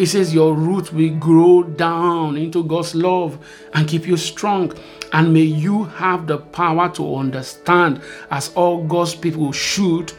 It 0.00 0.06
says 0.06 0.32
your 0.32 0.54
root 0.54 0.94
will 0.94 1.14
grow 1.16 1.62
down 1.62 2.38
into 2.38 2.64
God's 2.64 2.94
love 2.94 3.38
and 3.74 3.86
keep 3.86 4.06
you 4.06 4.16
strong. 4.16 4.72
And 5.12 5.34
may 5.34 5.42
you 5.42 5.84
have 5.84 6.26
the 6.26 6.38
power 6.38 6.88
to 6.94 7.16
understand, 7.16 8.00
as 8.30 8.50
all 8.54 8.82
God's 8.82 9.14
people 9.14 9.52
should. 9.52 10.10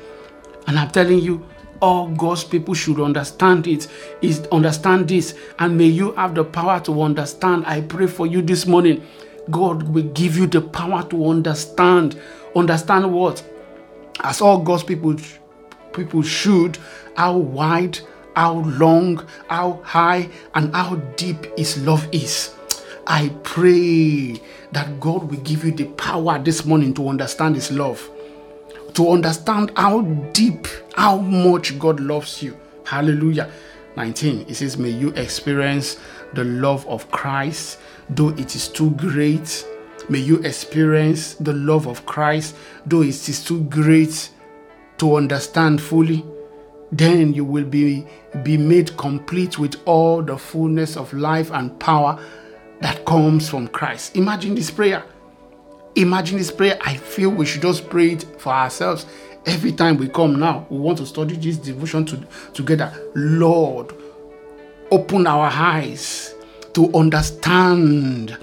And 0.67 0.77
I'm 0.77 0.91
telling 0.91 1.17
you, 1.17 1.43
all 1.81 2.09
God's 2.09 2.43
people 2.43 2.75
should 2.75 2.99
understand 2.99 3.65
it. 3.65 3.87
Is 4.21 4.45
understand 4.51 5.07
this, 5.07 5.33
and 5.57 5.75
may 5.75 5.87
you 5.87 6.11
have 6.11 6.35
the 6.35 6.43
power 6.43 6.79
to 6.81 7.01
understand. 7.01 7.65
I 7.65 7.81
pray 7.81 8.05
for 8.05 8.27
you 8.27 8.43
this 8.43 8.67
morning. 8.67 9.03
God 9.49 9.81
will 9.81 10.09
give 10.09 10.37
you 10.37 10.45
the 10.45 10.61
power 10.61 11.01
to 11.09 11.27
understand. 11.27 12.21
Understand 12.55 13.11
what? 13.11 13.43
As 14.19 14.41
all 14.41 14.61
God's 14.61 14.83
people 14.83 15.15
people 15.91 16.21
should, 16.21 16.77
how 17.17 17.35
wide, 17.35 17.97
how 18.35 18.59
long, 18.59 19.25
how 19.49 19.81
high, 19.83 20.29
and 20.55 20.73
how 20.75 20.95
deep 21.15 21.45
His 21.57 21.77
love 21.85 22.07
is. 22.11 22.53
I 23.07 23.29
pray 23.43 24.41
that 24.71 24.99
God 24.99 25.29
will 25.29 25.39
give 25.39 25.65
you 25.65 25.71
the 25.71 25.85
power 25.85 26.39
this 26.39 26.65
morning 26.65 26.93
to 26.95 27.09
understand 27.09 27.55
His 27.55 27.71
love 27.71 28.09
to 28.93 29.09
understand 29.09 29.71
how 29.75 30.01
deep, 30.33 30.67
how 30.95 31.17
much 31.17 31.77
God 31.79 31.99
loves 31.99 32.43
you. 32.43 32.57
Hallelujah. 32.85 33.49
19, 33.95 34.45
it 34.47 34.55
says, 34.55 34.77
May 34.77 34.89
you 34.89 35.09
experience 35.11 35.97
the 36.33 36.43
love 36.43 36.87
of 36.87 37.09
Christ, 37.11 37.79
though 38.09 38.29
it 38.29 38.55
is 38.55 38.67
too 38.67 38.91
great. 38.91 39.65
May 40.09 40.19
you 40.19 40.37
experience 40.39 41.35
the 41.35 41.53
love 41.53 41.87
of 41.87 42.05
Christ, 42.05 42.55
though 42.85 43.01
it 43.01 43.29
is 43.29 43.43
too 43.43 43.63
great 43.65 44.29
to 44.97 45.15
understand 45.15 45.81
fully. 45.81 46.25
Then 46.91 47.34
you 47.34 47.45
will 47.45 47.63
be, 47.63 48.06
be 48.43 48.58
made 48.58 48.95
complete 48.97 49.58
with 49.58 49.75
all 49.86 50.21
the 50.21 50.38
fullness 50.38 50.97
of 50.97 51.13
life 51.13 51.49
and 51.51 51.77
power 51.80 52.19
that 52.82 53.06
comes 53.06 53.49
from 53.49 53.67
Christ. 53.69 54.15
Imagine 54.15 54.56
this 54.56 54.69
prayer. 54.69 55.04
Imagine 55.95 56.38
this 56.38 56.51
prayer. 56.51 56.77
I 56.82 56.95
feel 56.95 57.30
we 57.30 57.45
should 57.45 57.62
just 57.62 57.89
pray 57.89 58.12
it 58.12 58.25
for 58.39 58.51
ourselves 58.51 59.06
every 59.45 59.71
time 59.71 59.97
we 59.97 60.10
come 60.10 60.39
now. 60.39 60.67
We 60.69 60.80
want 60.80 60.97
to 60.97 61.06
study 61.06 61.36
this 61.36 61.58
devotion 61.58 62.06
to, 62.08 62.27
together. 62.54 62.93
Lord, 63.15 63.93
open 64.89 65.27
our 65.27 65.47
eyes 65.47 66.36
to 66.73 66.93
understand, 66.93 68.38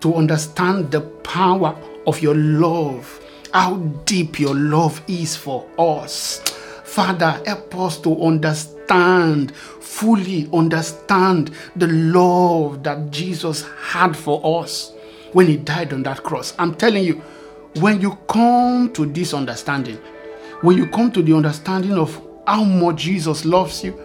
to 0.00 0.14
understand 0.14 0.90
the 0.90 1.00
power 1.00 1.76
of 2.06 2.20
your 2.20 2.34
love, 2.34 3.20
how 3.52 3.76
deep 4.04 4.38
your 4.40 4.54
love 4.54 5.02
is 5.08 5.36
for 5.36 5.66
us. 5.78 6.42
Father, 6.92 7.40
help 7.46 7.74
us 7.76 7.96
to 8.02 8.22
understand, 8.22 9.56
fully 9.56 10.46
understand 10.52 11.50
the 11.74 11.86
love 11.86 12.82
that 12.82 13.10
Jesus 13.10 13.66
had 13.80 14.14
for 14.14 14.62
us 14.62 14.92
when 15.32 15.46
he 15.46 15.56
died 15.56 15.94
on 15.94 16.02
that 16.02 16.22
cross. 16.22 16.52
I'm 16.58 16.74
telling 16.74 17.02
you, 17.02 17.14
when 17.76 18.02
you 18.02 18.18
come 18.28 18.92
to 18.92 19.06
this 19.06 19.32
understanding, 19.32 19.96
when 20.60 20.76
you 20.76 20.86
come 20.86 21.10
to 21.12 21.22
the 21.22 21.32
understanding 21.34 21.92
of 21.92 22.20
how 22.46 22.62
much 22.62 22.96
Jesus 22.96 23.46
loves 23.46 23.82
you, 23.82 23.98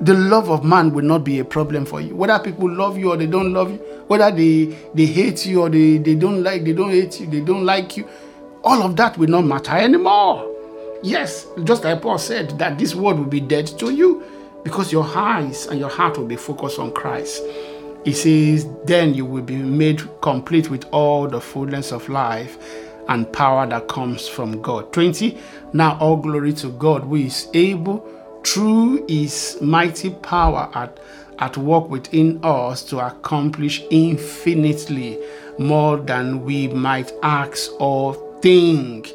the 0.00 0.14
love 0.14 0.48
of 0.48 0.64
man 0.64 0.94
will 0.94 1.04
not 1.04 1.22
be 1.22 1.40
a 1.40 1.44
problem 1.44 1.84
for 1.84 2.00
you. 2.00 2.16
Whether 2.16 2.38
people 2.38 2.70
love 2.70 2.96
you 2.96 3.10
or 3.10 3.18
they 3.18 3.26
don't 3.26 3.52
love 3.52 3.72
you, 3.72 3.76
whether 4.06 4.34
they, 4.34 4.74
they 4.94 5.04
hate 5.04 5.44
you 5.44 5.60
or 5.60 5.68
they, 5.68 5.98
they 5.98 6.14
don't 6.14 6.42
like, 6.42 6.64
they 6.64 6.72
don't 6.72 6.92
hate 6.92 7.20
you, 7.20 7.26
they 7.26 7.42
don't 7.42 7.66
like 7.66 7.98
you, 7.98 8.08
all 8.64 8.82
of 8.82 8.96
that 8.96 9.18
will 9.18 9.28
not 9.28 9.44
matter 9.44 9.72
anymore. 9.72 10.55
Yes, 11.02 11.46
just 11.64 11.84
like 11.84 12.02
Paul 12.02 12.18
said, 12.18 12.58
that 12.58 12.78
this 12.78 12.94
world 12.94 13.18
will 13.18 13.26
be 13.26 13.40
dead 13.40 13.66
to 13.78 13.90
you 13.90 14.24
because 14.64 14.92
your 14.92 15.04
eyes 15.04 15.66
and 15.66 15.78
your 15.78 15.90
heart 15.90 16.18
will 16.18 16.26
be 16.26 16.36
focused 16.36 16.78
on 16.78 16.92
Christ. 16.92 17.42
He 18.04 18.12
says, 18.12 18.66
Then 18.84 19.14
you 19.14 19.24
will 19.24 19.42
be 19.42 19.56
made 19.56 20.02
complete 20.20 20.70
with 20.70 20.84
all 20.92 21.26
the 21.28 21.40
fullness 21.40 21.92
of 21.92 22.08
life 22.08 22.58
and 23.08 23.32
power 23.32 23.66
that 23.66 23.88
comes 23.88 24.26
from 24.28 24.62
God. 24.62 24.92
20. 24.92 25.38
Now 25.72 25.98
all 25.98 26.16
glory 26.16 26.52
to 26.54 26.68
God 26.70 27.02
who 27.02 27.16
is 27.16 27.48
able 27.54 28.08
through 28.44 29.04
his 29.08 29.58
mighty 29.60 30.10
power 30.10 30.70
at, 30.74 30.98
at 31.38 31.56
work 31.56 31.88
within 31.88 32.40
us 32.42 32.82
to 32.84 32.98
accomplish 33.04 33.82
infinitely 33.90 35.18
more 35.58 35.96
than 35.96 36.44
we 36.44 36.68
might 36.68 37.12
ask 37.22 37.70
or 37.80 38.14
think 38.40 39.12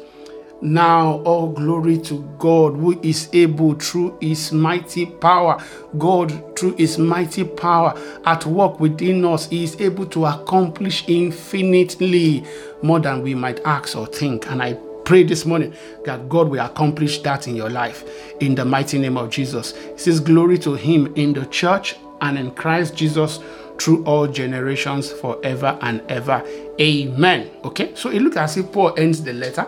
now, 0.64 1.14
all 1.24 1.48
glory 1.48 1.98
to 2.02 2.20
God 2.38 2.76
who 2.76 2.98
is 3.02 3.28
able 3.32 3.74
through 3.74 4.16
his 4.20 4.52
mighty 4.52 5.06
power. 5.06 5.60
God, 5.98 6.56
through 6.56 6.76
his 6.76 6.98
mighty 6.98 7.42
power 7.42 8.00
at 8.24 8.46
work 8.46 8.78
within 8.78 9.24
us, 9.24 9.48
he 9.48 9.64
is 9.64 9.80
able 9.80 10.06
to 10.06 10.26
accomplish 10.26 11.02
infinitely 11.08 12.44
more 12.80 13.00
than 13.00 13.22
we 13.22 13.34
might 13.34 13.58
ask 13.64 13.96
or 13.96 14.06
think. 14.06 14.48
And 14.48 14.62
I 14.62 14.74
pray 15.04 15.24
this 15.24 15.44
morning 15.44 15.74
that 16.04 16.28
God 16.28 16.48
will 16.48 16.64
accomplish 16.64 17.20
that 17.22 17.48
in 17.48 17.56
your 17.56 17.70
life 17.70 18.04
in 18.38 18.54
the 18.54 18.64
mighty 18.64 19.00
name 19.00 19.16
of 19.16 19.30
Jesus. 19.30 19.72
It 19.72 19.98
says, 19.98 20.20
Glory 20.20 20.58
to 20.58 20.74
him 20.74 21.12
in 21.16 21.32
the 21.32 21.46
church 21.46 21.96
and 22.20 22.38
in 22.38 22.52
Christ 22.52 22.94
Jesus 22.94 23.40
through 23.80 24.04
all 24.04 24.28
generations 24.28 25.10
forever 25.10 25.76
and 25.80 26.02
ever. 26.08 26.40
Amen. 26.80 27.50
Okay, 27.64 27.96
so 27.96 28.10
it 28.10 28.22
looks 28.22 28.36
as 28.36 28.56
if 28.56 28.70
Paul 28.70 28.94
ends 28.96 29.24
the 29.24 29.32
letter 29.32 29.66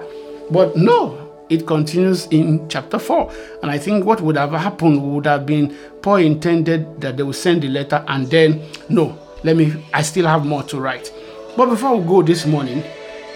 but 0.51 0.77
no, 0.77 1.25
it 1.49 1.67
continues 1.67 2.27
in 2.27 2.69
chapter 2.69 2.99
4. 2.99 3.33
And 3.63 3.71
I 3.71 3.79
think 3.79 4.05
what 4.05 4.21
would 4.21 4.37
have 4.37 4.53
happened 4.53 5.15
would 5.15 5.27
have 5.27 5.47
been 5.47 5.77
Paul 6.03 6.17
intended 6.17 7.01
that 7.01 7.17
they 7.17 7.23
would 7.23 7.37
send 7.37 7.63
the 7.63 7.69
letter 7.69 8.05
and 8.09 8.27
then, 8.29 8.63
no, 8.89 9.19
let 9.43 9.57
me, 9.57 9.85
I 9.93 10.03
still 10.03 10.27
have 10.27 10.45
more 10.45 10.63
to 10.65 10.81
write. 10.81 11.13
But 11.57 11.67
before 11.67 11.97
we 11.97 12.07
go 12.07 12.23
this 12.23 12.47
morning, 12.47 12.83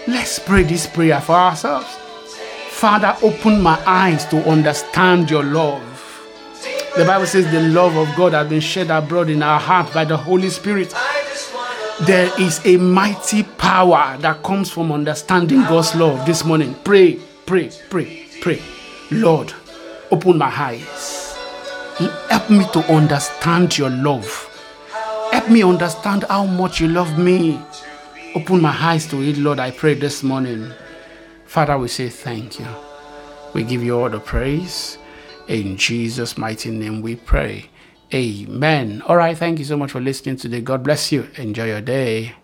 let's 0.07 0.39
pray 0.39 0.63
this 0.63 0.87
prayer 0.87 1.21
for 1.21 1.33
ourselves. 1.35 1.87
Father, 2.69 3.15
open 3.21 3.61
my 3.61 3.81
eyes 3.85 4.25
to 4.27 4.37
understand 4.49 5.29
your 5.29 5.43
love. 5.43 5.83
The 6.95 7.05
Bible 7.05 7.27
says 7.27 7.49
the 7.51 7.61
love 7.61 7.95
of 7.95 8.13
God 8.15 8.33
has 8.33 8.49
been 8.49 8.59
shed 8.59 8.89
abroad 8.89 9.29
in 9.29 9.43
our 9.43 9.59
heart 9.59 9.93
by 9.93 10.05
the 10.05 10.17
Holy 10.17 10.49
Spirit. 10.49 10.93
There 12.01 12.31
is 12.39 12.65
a 12.65 12.77
mighty 12.77 13.43
power 13.43 14.17
that 14.19 14.41
comes 14.41 14.71
from 14.71 14.91
understanding 14.91 15.63
God's 15.63 15.93
love 15.95 16.25
this 16.25 16.45
morning. 16.45 16.73
Pray, 16.85 17.19
pray, 17.45 17.71
pray, 17.89 18.25
pray. 18.39 18.61
Lord, 19.11 19.53
open 20.09 20.37
my 20.37 20.47
eyes. 20.47 21.37
Help 22.29 22.49
me 22.49 22.65
to 22.71 22.79
understand 22.93 23.77
your 23.77 23.89
love. 23.89 24.45
Help 25.33 25.49
me 25.49 25.61
understand 25.61 26.23
how 26.29 26.45
much 26.45 26.79
you 26.79 26.87
love 26.87 27.19
me. 27.19 27.59
Open 28.33 28.61
my 28.61 28.75
eyes 28.79 29.05
to 29.07 29.21
it, 29.21 29.37
Lord. 29.37 29.59
I 29.59 29.71
pray 29.71 29.93
this 29.93 30.23
morning. 30.23 30.71
Father, 31.45 31.77
we 31.77 31.89
say 31.89 32.07
thank 32.07 32.59
you. 32.59 32.67
We 33.53 33.63
give 33.63 33.83
you 33.83 33.99
all 33.99 34.09
the 34.09 34.19
praise. 34.21 34.97
In 35.49 35.75
Jesus' 35.75 36.37
mighty 36.37 36.71
name 36.71 37.01
we 37.01 37.17
pray. 37.17 37.69
Amen. 38.13 39.03
All 39.05 39.17
right. 39.17 39.37
Thank 39.37 39.59
you 39.59 39.65
so 39.65 39.77
much 39.77 39.91
for 39.91 40.01
listening 40.01 40.37
today. 40.37 40.61
God 40.61 40.83
bless 40.83 41.11
you. 41.11 41.29
Enjoy 41.37 41.67
your 41.67 41.81
day. 41.81 42.35